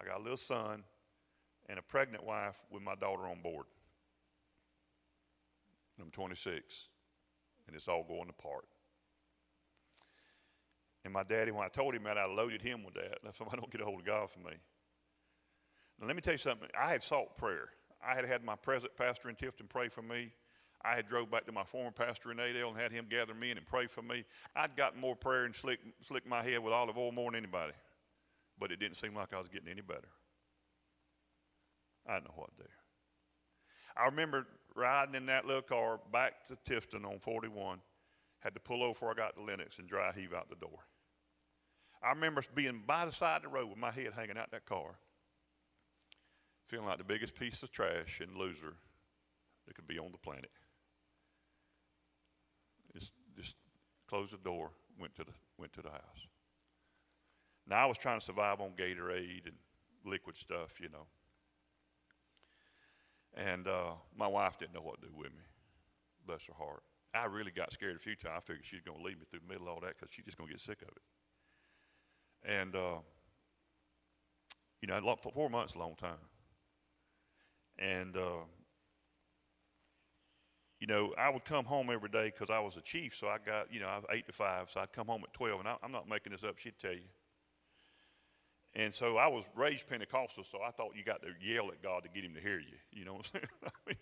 [0.00, 0.84] I got a little son,
[1.68, 3.66] and a pregnant wife with my daughter on board.
[6.00, 6.88] I'm 26,
[7.66, 8.66] and it's all going apart.
[11.04, 13.18] And my daddy, when I told him that, I loaded him with that.
[13.24, 14.56] That's why I don't get a hold of God for me.
[15.98, 16.68] Now, let me tell you something.
[16.78, 17.68] I had sought prayer.
[18.04, 20.32] I had had my present pastor in Tifton pray for me.
[20.86, 23.50] I had drove back to my former pastor in Adel and had him gather me
[23.50, 24.24] in and pray for me.
[24.54, 27.72] I'd gotten more prayer and slicked slick my head with olive oil more than anybody.
[28.58, 30.08] But it didn't seem like I was getting any better.
[32.06, 32.68] I didn't know what to do.
[33.96, 37.80] I remember riding in that little car back to Tifton on 41.
[38.38, 40.78] Had to pull over before I got to Lenox and dry heave out the door.
[42.00, 44.66] I remember being by the side of the road with my head hanging out that
[44.66, 44.98] car,
[46.64, 48.74] feeling like the biggest piece of trash and loser
[49.66, 50.50] that could be on the planet.
[52.96, 53.56] Just, just
[54.06, 56.28] closed the door, went to the, went to the house.
[57.66, 59.56] Now, I was trying to survive on Gatorade and
[60.04, 61.06] liquid stuff, you know.
[63.34, 65.42] And uh, my wife didn't know what to do with me.
[66.26, 66.82] Bless her heart.
[67.12, 68.34] I really got scared a few times.
[68.36, 70.24] I figured she's going to leave me through the middle of all that because she's
[70.24, 71.02] just going to get sick of it.
[72.50, 72.98] And, uh,
[74.80, 76.16] you know, for four months a long time.
[77.78, 78.44] And uh,
[80.80, 83.38] you know, I would come home every day because I was a chief, so I
[83.38, 85.68] got, you know, I was eight to five, so I'd come home at 12, and
[85.68, 87.08] I, am not making this up, she'd tell you.
[88.74, 92.02] And so I was raised Pentecostal, so I thought you got to yell at God
[92.02, 92.76] to get him to hear you.
[92.92, 93.48] You know what I'm saying?
[93.64, 93.96] I, mean,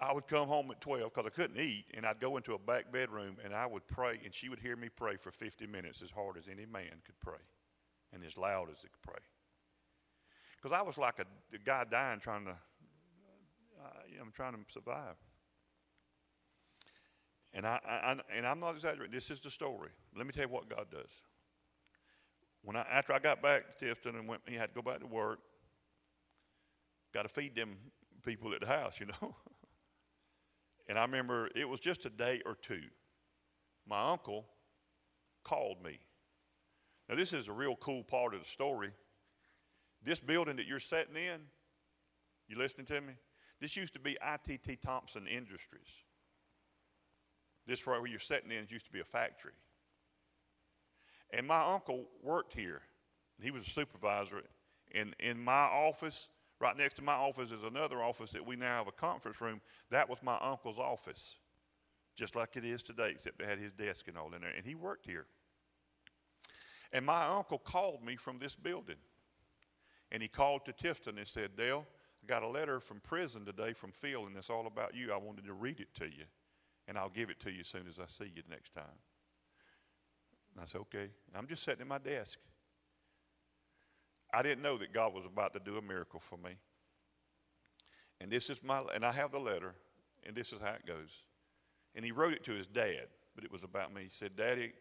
[0.00, 2.58] I would come home at 12 because I couldn't eat, and I'd go into a
[2.58, 6.02] back bedroom, and I would pray, and she would hear me pray for 50 minutes
[6.02, 7.38] as hard as any man could pray,
[8.12, 9.22] and as loud as he could pray.
[10.60, 15.14] Because I was like a, a guy dying trying to, uh, I'm trying to survive.
[17.52, 19.12] And, I, I, and I'm not exaggerating.
[19.12, 19.90] This is the story.
[20.16, 21.22] Let me tell you what God does.
[22.62, 25.00] when I, after I got back to Tifton and went, he had to go back
[25.00, 25.40] to work,
[27.12, 27.76] got to feed them
[28.24, 29.34] people at the house, you know.
[30.88, 32.82] and I remember it was just a day or two.
[33.86, 34.46] My uncle
[35.42, 35.98] called me.
[37.08, 38.90] Now, this is a real cool part of the story.
[40.02, 41.40] This building that you're sitting in,
[42.48, 43.14] you listening to me?
[43.60, 46.04] This used to be ITT Thompson Industries.
[47.70, 49.52] This right where you're sitting in used to be a factory.
[51.32, 52.82] And my uncle worked here.
[53.40, 54.42] He was a supervisor.
[54.92, 58.78] And in my office, right next to my office is another office that we now
[58.78, 59.60] have a conference room.
[59.90, 61.36] That was my uncle's office,
[62.16, 64.50] just like it is today, except it had his desk and all in there.
[64.56, 65.26] And he worked here.
[66.92, 68.98] And my uncle called me from this building.
[70.10, 71.86] And he called to Tifton and said, Dell,
[72.20, 75.12] I got a letter from prison today from Phil, and it's all about you.
[75.12, 76.24] I wanted to read it to you,
[76.90, 78.98] and I'll give it to you as soon as I see you next time.
[80.52, 81.10] And I said, okay.
[81.36, 82.40] I'm just sitting at my desk.
[84.34, 86.56] I didn't know that God was about to do a miracle for me.
[88.20, 89.76] And this is my, and I have the letter,
[90.26, 91.22] and this is how it goes.
[91.94, 94.02] And he wrote it to his dad, but it was about me.
[94.02, 94.72] He said, Daddy,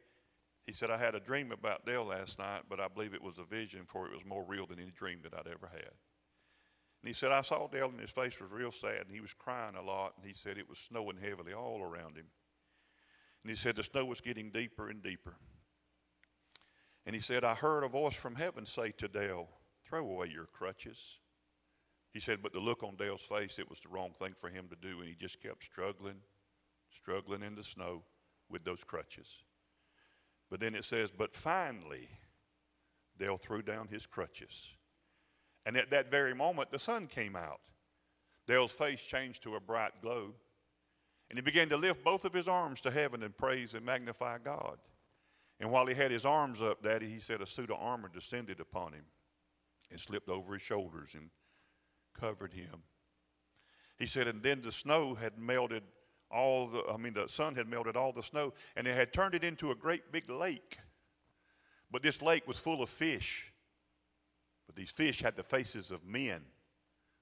[0.66, 3.38] he said, I had a dream about Dell last night, but I believe it was
[3.38, 5.92] a vision, for it was more real than any dream that I'd ever had.
[7.02, 9.34] And he said, I saw Dell, and his face was real sad, and he was
[9.34, 12.26] crying a lot, and he said it was snowing heavily all around him.
[13.44, 15.36] And he said the snow was getting deeper and deeper.
[17.06, 19.48] And he said, I heard a voice from heaven say to Dell,
[19.84, 21.20] Throw away your crutches.
[22.12, 24.68] He said, but the look on Dell's face, it was the wrong thing for him
[24.70, 26.22] to do, and he just kept struggling,
[26.90, 28.04] struggling in the snow
[28.50, 29.44] with those crutches.
[30.50, 32.08] But then it says, but finally,
[33.18, 34.76] Dell threw down his crutches.
[35.66, 37.60] And at that very moment, the sun came out.
[38.48, 40.34] Dell's face changed to a bright glow,
[41.30, 44.40] and he began to lift both of his arms to heaven and praise and magnify
[44.44, 44.80] God.
[45.60, 48.60] And while he had his arms up, Daddy, he said a suit of armor descended
[48.60, 49.06] upon him
[49.92, 51.30] and slipped over his shoulders and
[52.14, 52.84] covered him.
[53.98, 55.84] He said, and then the snow had melted
[56.32, 59.36] all the, I mean, the sun had melted all the snow and it had turned
[59.36, 60.78] it into a great big lake.
[61.92, 63.52] But this lake was full of fish.
[64.70, 66.44] But these fish had the faces of men,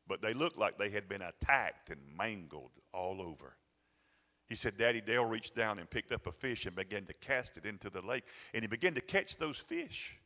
[0.06, 3.56] but they looked like they had been attacked and mangled all over.
[4.50, 7.56] He said, Daddy Dell reached down and picked up a fish and began to cast
[7.56, 8.26] it into the lake.
[8.54, 10.20] And he began to catch those fish.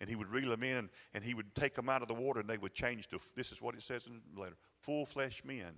[0.00, 2.40] And he would reel them in and he would take them out of the water
[2.40, 5.44] and they would change to, this is what it says in the letter, full flesh
[5.44, 5.74] men.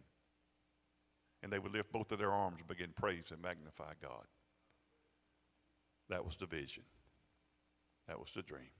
[1.42, 4.26] And they would lift both of their arms and begin praise and magnify God.
[6.10, 6.84] That was the vision.
[8.06, 8.70] That was the dream.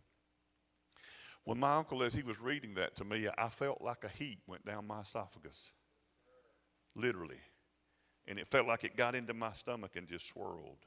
[1.45, 4.39] When my uncle, as he was reading that to me, I felt like a heat
[4.47, 5.73] went down my esophagus.
[6.95, 7.39] Literally
[8.31, 10.87] and it felt like it got into my stomach and just swirled.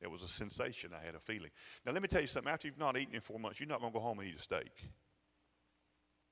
[0.00, 0.90] It was a sensation.
[0.98, 1.50] I had a feeling.
[1.84, 2.50] Now, let me tell you something.
[2.50, 4.36] After you've not eaten in four months, you're not going to go home and eat
[4.36, 4.72] a steak.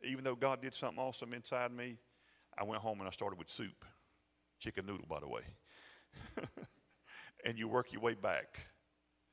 [0.03, 1.99] Even though God did something awesome inside me,
[2.59, 3.85] I went home and I started with soup.
[4.59, 5.43] Chicken noodle, by the way.
[7.45, 8.61] and you work your way back.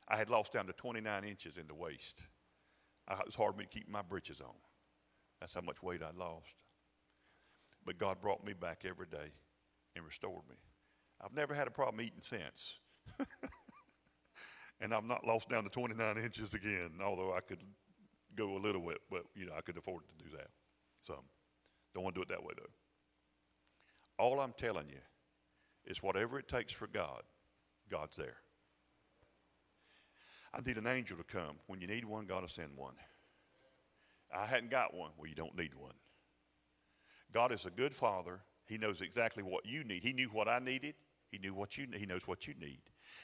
[0.10, 2.22] I had lost down to 29 inches in the waist.
[3.08, 4.56] I, it was hard for me to keep my britches on.
[5.40, 6.56] That's how much weight I'd lost.
[7.86, 9.32] But God brought me back every day
[9.96, 10.56] and restored me.
[11.22, 12.80] I've never had a problem eating since.
[14.82, 17.62] and I've not lost down to 29 inches again, although I could
[18.36, 20.50] go a little bit, but you know, I could afford to do that.
[21.00, 21.24] So
[21.94, 24.24] don't want to do it that way though.
[24.24, 25.02] All I'm telling you
[25.86, 27.24] is whatever it takes for God,
[27.90, 28.38] God's there.
[30.58, 31.58] I need an angel to come.
[31.68, 32.96] When you need one, God will send one.
[34.36, 35.12] I hadn't got one.
[35.18, 35.94] Well, you don't need one.
[37.32, 38.40] God is a good father.
[38.68, 40.04] He knows exactly what you need.
[40.04, 40.96] He knew what I needed.
[41.30, 42.80] He knew what you he knows what you need.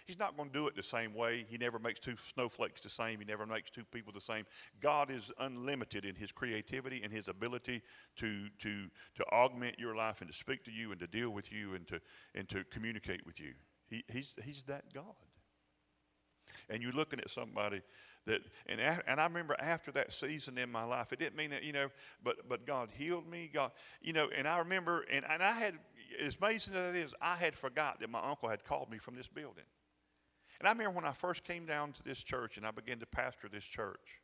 [0.05, 1.45] He's not going to do it the same way.
[1.47, 3.19] He never makes two snowflakes the same.
[3.19, 4.45] He never makes two people the same.
[4.81, 7.81] God is unlimited in his creativity and his ability
[8.17, 11.51] to to to augment your life and to speak to you and to deal with
[11.51, 12.01] you and to
[12.35, 13.53] and to communicate with you.
[13.87, 15.15] He, he's he's that God.
[16.69, 17.81] And you're looking at somebody
[18.25, 21.63] that and and I remember after that season in my life, it didn't mean that
[21.63, 21.89] you know,
[22.23, 23.49] but but God healed me.
[23.53, 25.75] God, you know, and I remember and and I had
[26.21, 29.15] as amazing as it is, I had forgot that my uncle had called me from
[29.15, 29.65] this building.
[30.59, 33.05] And I remember when I first came down to this church and I began to
[33.05, 34.21] pastor this church.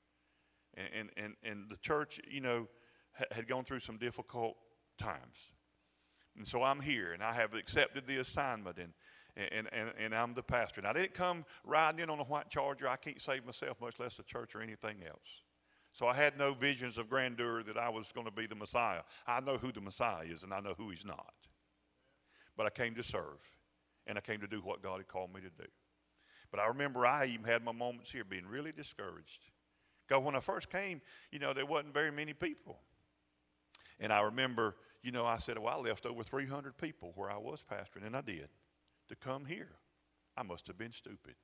[0.75, 2.67] And, and, and the church, you know,
[3.31, 4.55] had gone through some difficult
[4.97, 5.51] times.
[6.37, 8.93] And so I'm here and I have accepted the assignment and,
[9.37, 10.81] and, and, and I'm the pastor.
[10.81, 12.87] And I didn't come riding in on a white charger.
[12.87, 15.43] I can't save myself, much less the church or anything else.
[15.91, 19.01] So I had no visions of grandeur that I was going to be the Messiah.
[19.25, 21.33] I know who the Messiah is and I know who he's not
[22.59, 23.41] but I came to serve
[24.05, 25.69] and I came to do what God had called me to do.
[26.51, 29.45] But I remember I even had my moments here being really discouraged
[30.05, 30.99] Because when I first came,
[31.31, 32.81] you know, there wasn't very many people.
[33.97, 37.37] And I remember, you know, I said, well, I left over 300 people where I
[37.37, 38.49] was pastoring, and I did,
[39.09, 39.69] to come here.
[40.37, 41.35] I must have been stupid.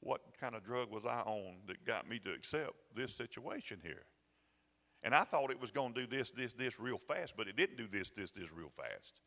[0.00, 4.04] What kind of drug was I on that got me to accept this situation here?
[5.02, 7.56] And I thought it was going to do this, this, this real fast, but it
[7.56, 9.20] didn't do this, this, this real fast.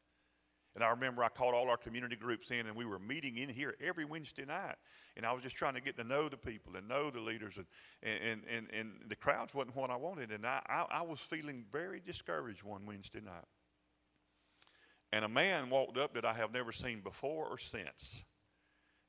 [0.74, 3.50] And I remember I called all our community groups in, and we were meeting in
[3.50, 4.76] here every Wednesday night.
[5.18, 7.58] And I was just trying to get to know the people and know the leaders,
[7.58, 7.66] and,
[8.04, 10.32] and, and, and the crowds wasn't what I wanted.
[10.32, 13.44] And I, I, I was feeling very discouraged one Wednesday night.
[15.14, 18.24] And a man walked up that I have never seen before or since.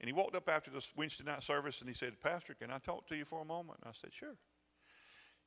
[0.01, 2.79] And he walked up after the Wednesday night service and he said, Pastor, can I
[2.79, 3.79] talk to you for a moment?
[3.83, 4.37] And I said, Sure.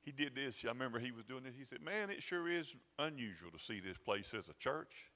[0.02, 0.64] He did this.
[0.64, 1.56] I remember he was doing this.
[1.58, 5.08] He said, Man, it sure is unusual to see this place as a church.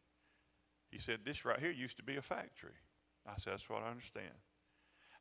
[0.91, 2.73] He said, This right here used to be a factory.
[3.25, 4.33] I said, That's what I understand.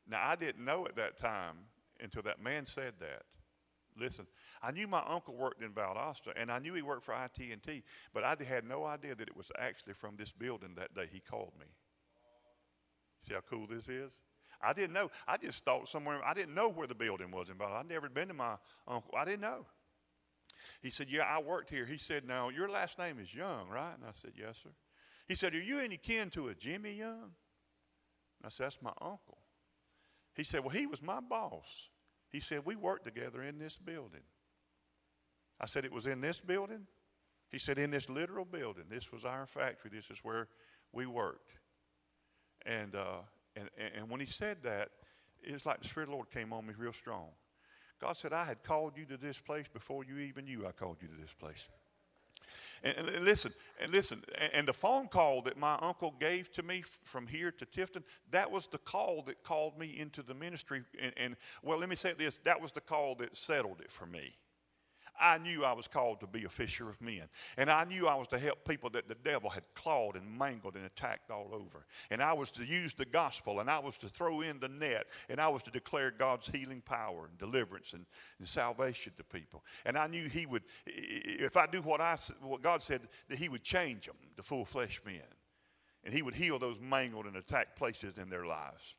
[0.09, 1.67] Now, I didn't know at that time
[2.01, 3.23] until that man said that.
[3.99, 4.27] Listen,
[4.63, 7.83] I knew my uncle worked in Valdosta, and I knew he worked for IT&T,
[8.13, 11.21] but I had no idea that it was actually from this building that day he
[11.21, 11.67] called me.
[13.21, 14.23] See how cool this is?
[14.63, 15.11] I didn't know.
[15.27, 17.81] I just thought somewhere, I didn't know where the building was in Valdosta.
[17.81, 19.15] I'd never been to my uncle.
[19.17, 19.67] I didn't know.
[20.81, 21.87] He said, Yeah, I worked here.
[21.87, 23.95] He said, Now, your last name is Young, right?
[23.95, 24.71] And I said, Yes, sir.
[25.27, 27.33] He said, Are you any kin to a Jimmy Young?
[28.45, 29.39] I said, That's my uncle.
[30.35, 31.91] He said, Well, he was my boss.
[32.31, 34.23] He said, We worked together in this building.
[35.61, 36.87] I said, It was in this building?
[37.51, 38.85] He said, In this literal building.
[38.89, 39.91] This was our factory.
[39.93, 40.49] This is where
[40.93, 41.53] we worked.
[42.67, 43.21] And, uh,
[43.57, 44.91] and, and when he said that,
[45.43, 47.29] it was like the Spirit of the Lord came on me real strong.
[48.01, 50.99] God said, I had called you to this place before you even knew I called
[51.01, 51.69] you to this place.
[52.83, 54.23] And, and, listen, and listen,
[54.53, 58.51] and the phone call that my uncle gave to me from here to Tifton, that
[58.51, 60.83] was the call that called me into the ministry.
[61.01, 64.07] And, and well, let me say this that was the call that settled it for
[64.07, 64.37] me.
[65.21, 67.23] I knew I was called to be a fisher of men.
[67.57, 70.77] And I knew I was to help people that the devil had clawed and mangled
[70.77, 71.87] and attacked all over.
[72.11, 75.07] And I was to use the gospel and I was to throw in the net
[75.29, 78.07] and I was to declare God's healing power and deliverance and,
[78.39, 79.65] and salvation to people.
[79.85, 83.49] And I knew He would, if I do what, I, what God said, that He
[83.49, 85.23] would change them to full flesh men.
[86.05, 88.95] And He would heal those mangled and attacked places in their lives.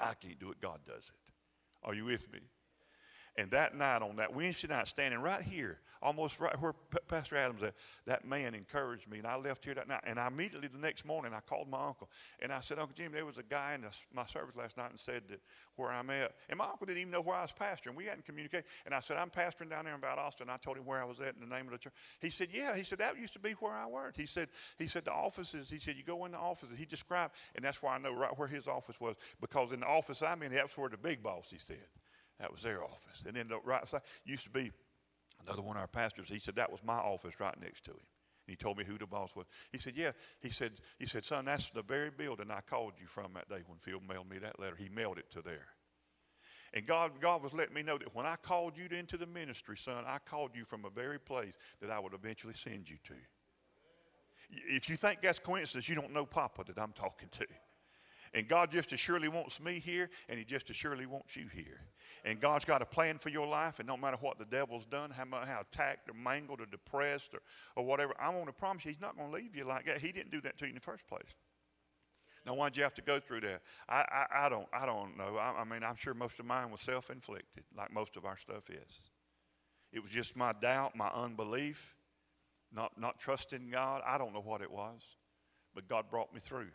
[0.00, 1.32] I can't do it, God does it.
[1.82, 2.40] Are you with me?
[3.36, 7.36] And that night, on that Wednesday night, standing right here, almost right where P- Pastor
[7.36, 7.74] Adams, that,
[8.06, 9.18] that man encouraged me.
[9.18, 10.00] And I left here that night.
[10.04, 12.08] And I immediately, the next morning, I called my uncle.
[12.40, 14.90] And I said, Uncle Jim, there was a guy in the, my service last night
[14.90, 15.40] and said that
[15.76, 16.32] where I'm at.
[16.48, 17.94] And my uncle didn't even know where I was pastoring.
[17.94, 18.64] We hadn't communicated.
[18.84, 20.42] And I said, I'm pastoring down there in Valdosta.
[20.42, 21.94] And I told him where I was at in the name of the church.
[22.20, 22.74] He said, Yeah.
[22.74, 24.16] He said, That used to be where I worked.
[24.16, 26.78] He said, he said The offices, he said, You go in the offices.
[26.78, 29.16] He described, and that's why I know right where his office was.
[29.40, 31.78] Because in the office I'm in, that's where the big boss, he said.
[32.40, 33.22] That was their office.
[33.26, 34.72] And then the right side used to be
[35.44, 36.28] another one of our pastors.
[36.28, 38.00] He said that was my office right next to him.
[38.46, 39.46] And he told me who the boss was.
[39.70, 43.06] He said, "Yeah." He said, "He said, son, that's the very building I called you
[43.06, 44.76] from that day when Phil mailed me that letter.
[44.76, 45.68] He mailed it to there."
[46.72, 49.76] And God, God was letting me know that when I called you into the ministry,
[49.76, 53.14] son, I called you from a very place that I would eventually send you to.
[54.50, 57.46] If you think that's coincidence, you don't know Papa that I'm talking to.
[58.32, 61.46] And God just as surely wants me here, and He just as surely wants you
[61.52, 61.80] here.
[62.24, 65.10] And God's got a plan for your life, and no matter what the devil's done,
[65.10, 67.40] how, how attacked or mangled or depressed or,
[67.74, 69.98] or whatever, I want to promise you, He's not going to leave you like that.
[69.98, 71.34] He didn't do that to you in the first place.
[72.46, 73.62] Now, why'd you have to go through that?
[73.88, 75.36] I, I, I don't, I don't know.
[75.36, 78.36] I, I mean, I'm sure most of mine was self inflicted, like most of our
[78.36, 79.10] stuff is.
[79.92, 81.96] It was just my doubt, my unbelief,
[82.72, 84.02] not, not trusting God.
[84.06, 85.16] I don't know what it was,
[85.74, 86.68] but God brought me through.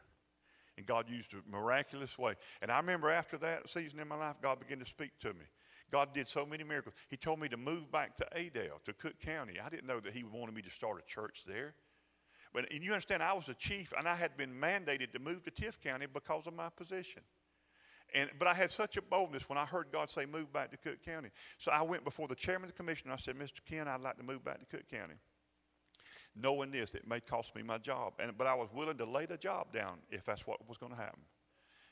[0.77, 2.35] And God used a miraculous way.
[2.61, 5.45] And I remember after that season in my life, God began to speak to me.
[5.91, 6.95] God did so many miracles.
[7.09, 9.59] He told me to move back to Adel, to Cook County.
[9.63, 11.75] I didn't know that He wanted me to start a church there.
[12.53, 15.43] But and you understand, I was a chief, and I had been mandated to move
[15.43, 17.21] to Tift County because of my position.
[18.13, 20.77] And, but I had such a boldness when I heard God say, move back to
[20.77, 21.29] Cook County.
[21.57, 23.09] So I went before the chairman of the commission.
[23.11, 23.59] I said, Mr.
[23.65, 25.15] Ken, I'd like to move back to Cook County
[26.35, 28.13] knowing this, it may cost me my job.
[28.19, 30.91] And, but I was willing to lay the job down if that's what was going
[30.91, 31.21] to happen.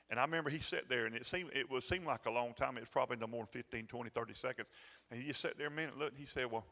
[0.09, 2.53] And I remember he sat there, and it seemed it would seem like a long
[2.53, 2.77] time.
[2.77, 4.67] It was probably no more than 15, 20, 30 seconds.
[5.09, 6.65] And he just sat there a minute, looked, and he said, Well,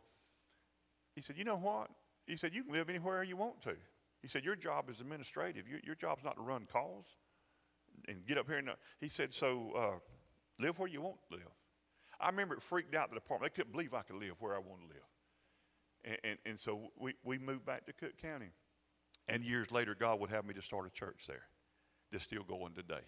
[1.15, 1.89] he said, You know what?
[2.27, 3.75] He said, You can live anywhere you want to.
[4.21, 5.67] He said, Your job is administrative.
[5.67, 7.15] Your, your job's not to run calls
[8.07, 8.57] and get up here.
[8.57, 11.47] And uh, he said, So uh, live where you want to live.
[12.19, 13.51] I remember it freaked out the department.
[13.51, 15.10] They couldn't believe I could live where I wanted to live.
[16.03, 18.49] And, and, and, so we, we moved back to Cook County.
[19.27, 21.43] And years later, God would have me to start a church there
[22.11, 23.05] that's still going today.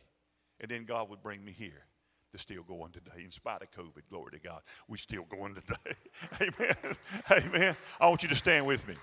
[0.59, 1.85] And then God would bring me here.
[2.31, 4.09] They're still going today, in spite of COVID.
[4.09, 4.61] Glory to God.
[4.87, 5.95] We're still going today.
[6.41, 6.95] Amen.
[7.31, 7.77] Amen.
[7.99, 8.95] I want you to stand with me.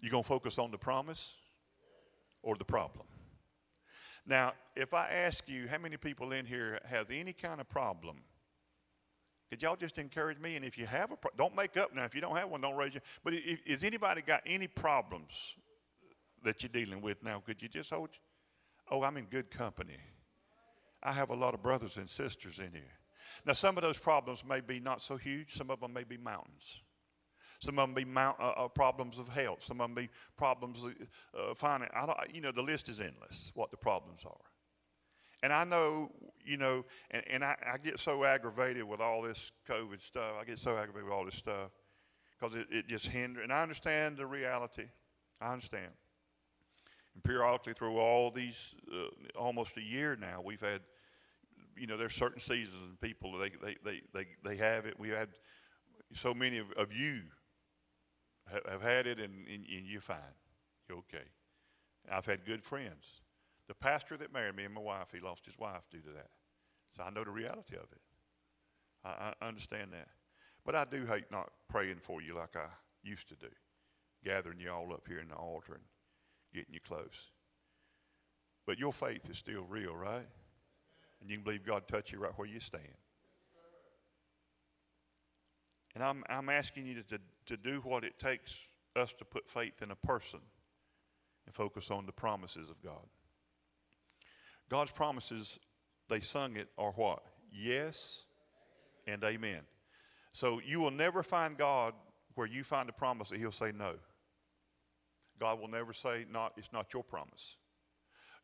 [0.00, 1.36] You going to focus on the promise
[2.42, 3.06] or the problem?
[4.26, 8.16] Now, if I ask you how many people in here has any kind of problem,
[9.50, 10.54] could y'all just encourage me?
[10.54, 12.04] And if you have a, pro- don't make up now.
[12.04, 13.02] If you don't have one, don't raise your.
[13.24, 15.56] But if, has anybody got any problems
[16.44, 17.42] that you're dealing with now?
[17.44, 18.10] Could you just hold?
[18.90, 19.96] Oh, I'm in good company.
[21.02, 22.98] I have a lot of brothers and sisters in here.
[23.44, 25.50] Now, some of those problems may be not so huge.
[25.50, 26.82] Some of them may be mountains.
[27.58, 29.62] Some of them be mount, uh, uh, problems of health.
[29.62, 30.94] Some of them be problems of
[31.38, 31.90] uh, finance.
[31.94, 33.50] I don't, you know, the list is endless.
[33.54, 34.49] What the problems are.
[35.42, 36.10] And I know,
[36.44, 40.34] you know, and, and I, I, get so aggravated with all this COVID stuff.
[40.40, 41.70] I get so aggravated with all this stuff
[42.38, 43.44] because it, it just hinders.
[43.44, 44.86] And I understand the reality.
[45.40, 45.92] I understand.
[47.14, 50.82] And periodically through all these, uh, almost a year now, we've had,
[51.76, 54.98] you know, there's certain seasons and people, they, they, they, they, they have it.
[54.98, 55.28] We had
[56.12, 57.22] so many of, of you
[58.52, 60.18] have, have had it and, and, and you're fine.
[60.88, 61.24] You're okay.
[62.10, 63.22] I've had good friends
[63.70, 66.30] the pastor that married me and my wife, he lost his wife due to that.
[66.90, 68.00] So I know the reality of it.
[69.04, 70.08] I, I understand that.
[70.64, 72.66] But I do hate not praying for you like I
[73.04, 73.46] used to do,
[74.24, 75.84] gathering you all up here in the altar and
[76.52, 77.30] getting you close.
[78.66, 80.26] But your faith is still real, right?
[81.20, 82.82] And you can believe God touch you right where you stand.
[85.94, 88.66] And I'm, I'm asking you to, to do what it takes
[88.96, 90.40] us to put faith in a person
[91.46, 93.06] and focus on the promises of God.
[94.70, 95.58] God's promises,
[96.08, 97.22] they sung it, are what?
[97.52, 98.24] Yes
[99.06, 99.60] and amen.
[100.32, 101.92] So you will never find God
[102.36, 103.96] where you find a promise that He'll say no.
[105.38, 107.56] God will never say, not, it's not your promise.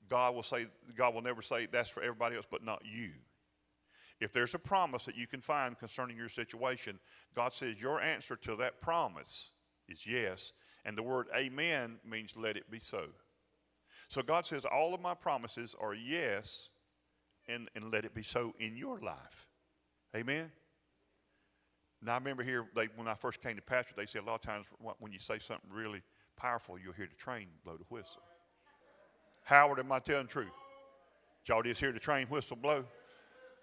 [0.08, 0.66] God will say,
[0.96, 3.10] God will never say that's for everybody else, but not you.
[4.20, 6.98] If there's a promise that you can find concerning your situation,
[7.34, 9.52] God says your answer to that promise
[9.88, 10.52] is yes.
[10.84, 13.08] And the word amen means let it be so.
[14.08, 16.70] So God says, All of my promises are yes,
[17.48, 19.48] and, and let it be so in your life.
[20.14, 20.50] Amen?
[22.02, 24.34] Now, I remember here, they, when I first came to pastor, they said a lot
[24.36, 26.02] of times when you say something really
[26.36, 28.22] powerful, you'll hear the train blow the whistle.
[29.44, 30.48] Howard, am I telling truth?
[31.46, 32.84] y'all just hear the train whistle blow?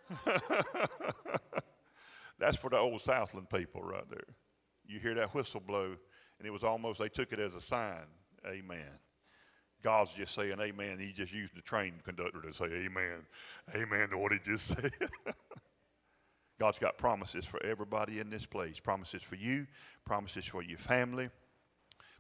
[2.39, 4.25] That's for the old Southland people right there.
[4.85, 5.95] You hear that whistle blow,
[6.39, 8.05] and it was almost, they took it as a sign.
[8.45, 8.79] Amen.
[9.83, 10.97] God's just saying amen.
[10.97, 13.25] He just used the train conductor to say amen.
[13.75, 14.91] Amen to what he just said.
[16.59, 19.67] God's got promises for everybody in this place promises for you,
[20.05, 21.29] promises for your family,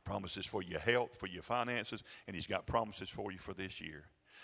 [0.03, 3.79] promises for your health, for your finances, and He's got promises for you for this
[3.79, 4.03] year.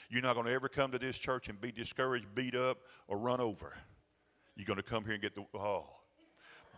[0.09, 2.77] You're not going to ever come to this church and be discouraged, beat up,
[3.09, 3.73] or run over.
[4.55, 5.85] You're going to come here and get the, oh,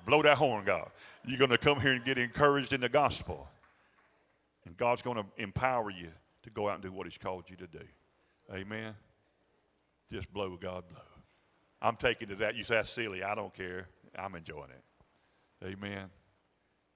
[0.06, 0.90] blow that horn, God.
[1.24, 3.48] You're going to come here and get encouraged in the gospel.
[4.66, 6.10] And God's going to empower you
[6.44, 7.86] to go out and do what He's called you to do.
[8.54, 8.96] Amen.
[10.12, 11.02] Just blow, God, blow.
[11.82, 12.56] I'm taking to that.
[12.56, 13.24] You say that's silly.
[13.24, 13.88] I don't care.
[14.18, 15.68] I'm enjoying it.
[15.68, 16.10] Amen.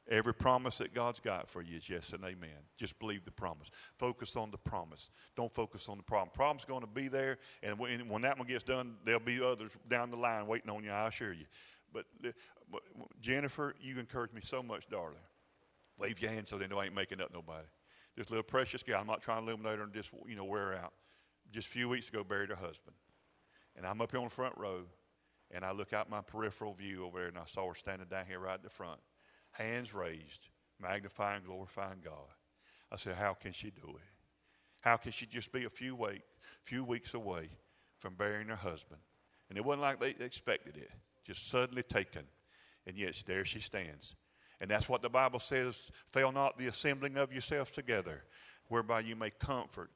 [0.07, 2.49] Every promise that God's got for you is yes and amen.
[2.77, 3.71] Just believe the promise.
[3.97, 5.09] Focus on the promise.
[5.35, 6.29] Don't focus on the problem.
[6.31, 10.11] Problem's going to be there, and when, that one gets done, there'll be others down
[10.11, 10.91] the line waiting on you.
[10.91, 11.45] I assure you.
[11.91, 12.81] But, but
[13.19, 15.17] Jennifer, you encourage me so much, darling.
[15.97, 17.65] Wave your hand so they know I ain't making up nobody.
[18.15, 20.67] This little precious gal, I'm not trying to illuminate her and just, you know, wear
[20.67, 20.93] her out.
[21.51, 22.95] Just a few weeks ago, buried her husband.
[23.75, 24.83] And I'm up here on the front row,
[25.51, 28.25] and I look out my peripheral view over there, and I saw her standing down
[28.25, 28.99] here right at the front,
[29.51, 30.47] hands raised,
[30.81, 32.33] magnifying, glorifying God.
[32.91, 34.11] I said, How can she do it?
[34.79, 36.21] How can she just be a few, week,
[36.61, 37.49] few weeks away
[37.97, 39.01] from burying her husband?
[39.49, 40.91] And it wasn't like they expected it,
[41.25, 42.23] just suddenly taken.
[42.87, 44.15] And yet, there she stands,
[44.61, 48.23] and that's what the Bible says fail not the assembling of yourselves together,
[48.67, 49.91] whereby you may comfort,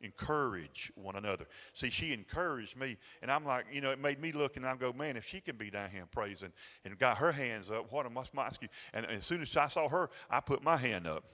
[0.00, 1.46] encourage one another.
[1.72, 4.76] See, she encouraged me, and I'm like, you know, it made me look and I
[4.76, 6.52] go, man, if she can be down here praising
[6.84, 8.70] and got her hands up, what am I excuse?
[8.92, 11.24] And, and as soon as I saw her, I put my hand up.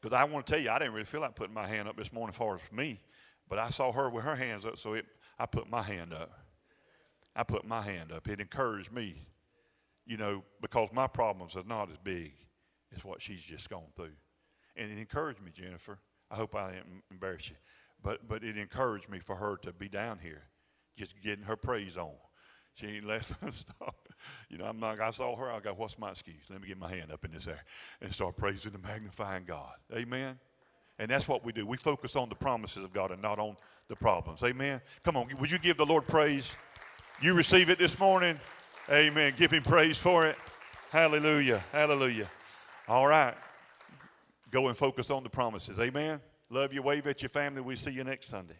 [0.00, 1.96] Because I want to tell you, I didn't really feel like putting my hand up
[1.96, 3.00] this morning as far as me,
[3.48, 5.06] but I saw her with her hands up, so it,
[5.38, 6.30] I put my hand up.
[7.34, 8.28] I put my hand up.
[8.28, 9.14] It encouraged me
[10.06, 12.34] you know, because my problems are not as big
[12.94, 14.16] as what she's just gone through.
[14.76, 15.98] And it encouraged me, Jennifer.
[16.30, 17.56] I hope I didn't embarrass you.
[18.02, 20.42] But, but it encouraged me for her to be down here,
[20.96, 22.14] just getting her praise on.
[22.74, 24.08] She ain't let stop.
[24.48, 26.50] You know, I'm not, I saw her, I go, what's my excuse?
[26.50, 27.62] Let me get my hand up in this air
[28.00, 29.74] and start praising and magnifying God.
[29.94, 30.38] Amen.
[30.98, 31.66] And that's what we do.
[31.66, 33.56] We focus on the promises of God and not on
[33.88, 34.42] the problems.
[34.42, 34.80] Amen.
[35.04, 36.56] Come on, would you give the Lord praise?
[37.20, 38.38] You receive it this morning.
[38.90, 39.34] Amen.
[39.36, 40.36] Give him praise for it.
[40.90, 41.64] Hallelujah.
[41.72, 42.26] Hallelujah.
[42.88, 43.34] All right.
[44.50, 45.78] Go and focus on the promises.
[45.78, 46.20] Amen.
[46.50, 46.82] Love you.
[46.82, 47.62] Wave at your family.
[47.62, 48.56] We see you next Sunday.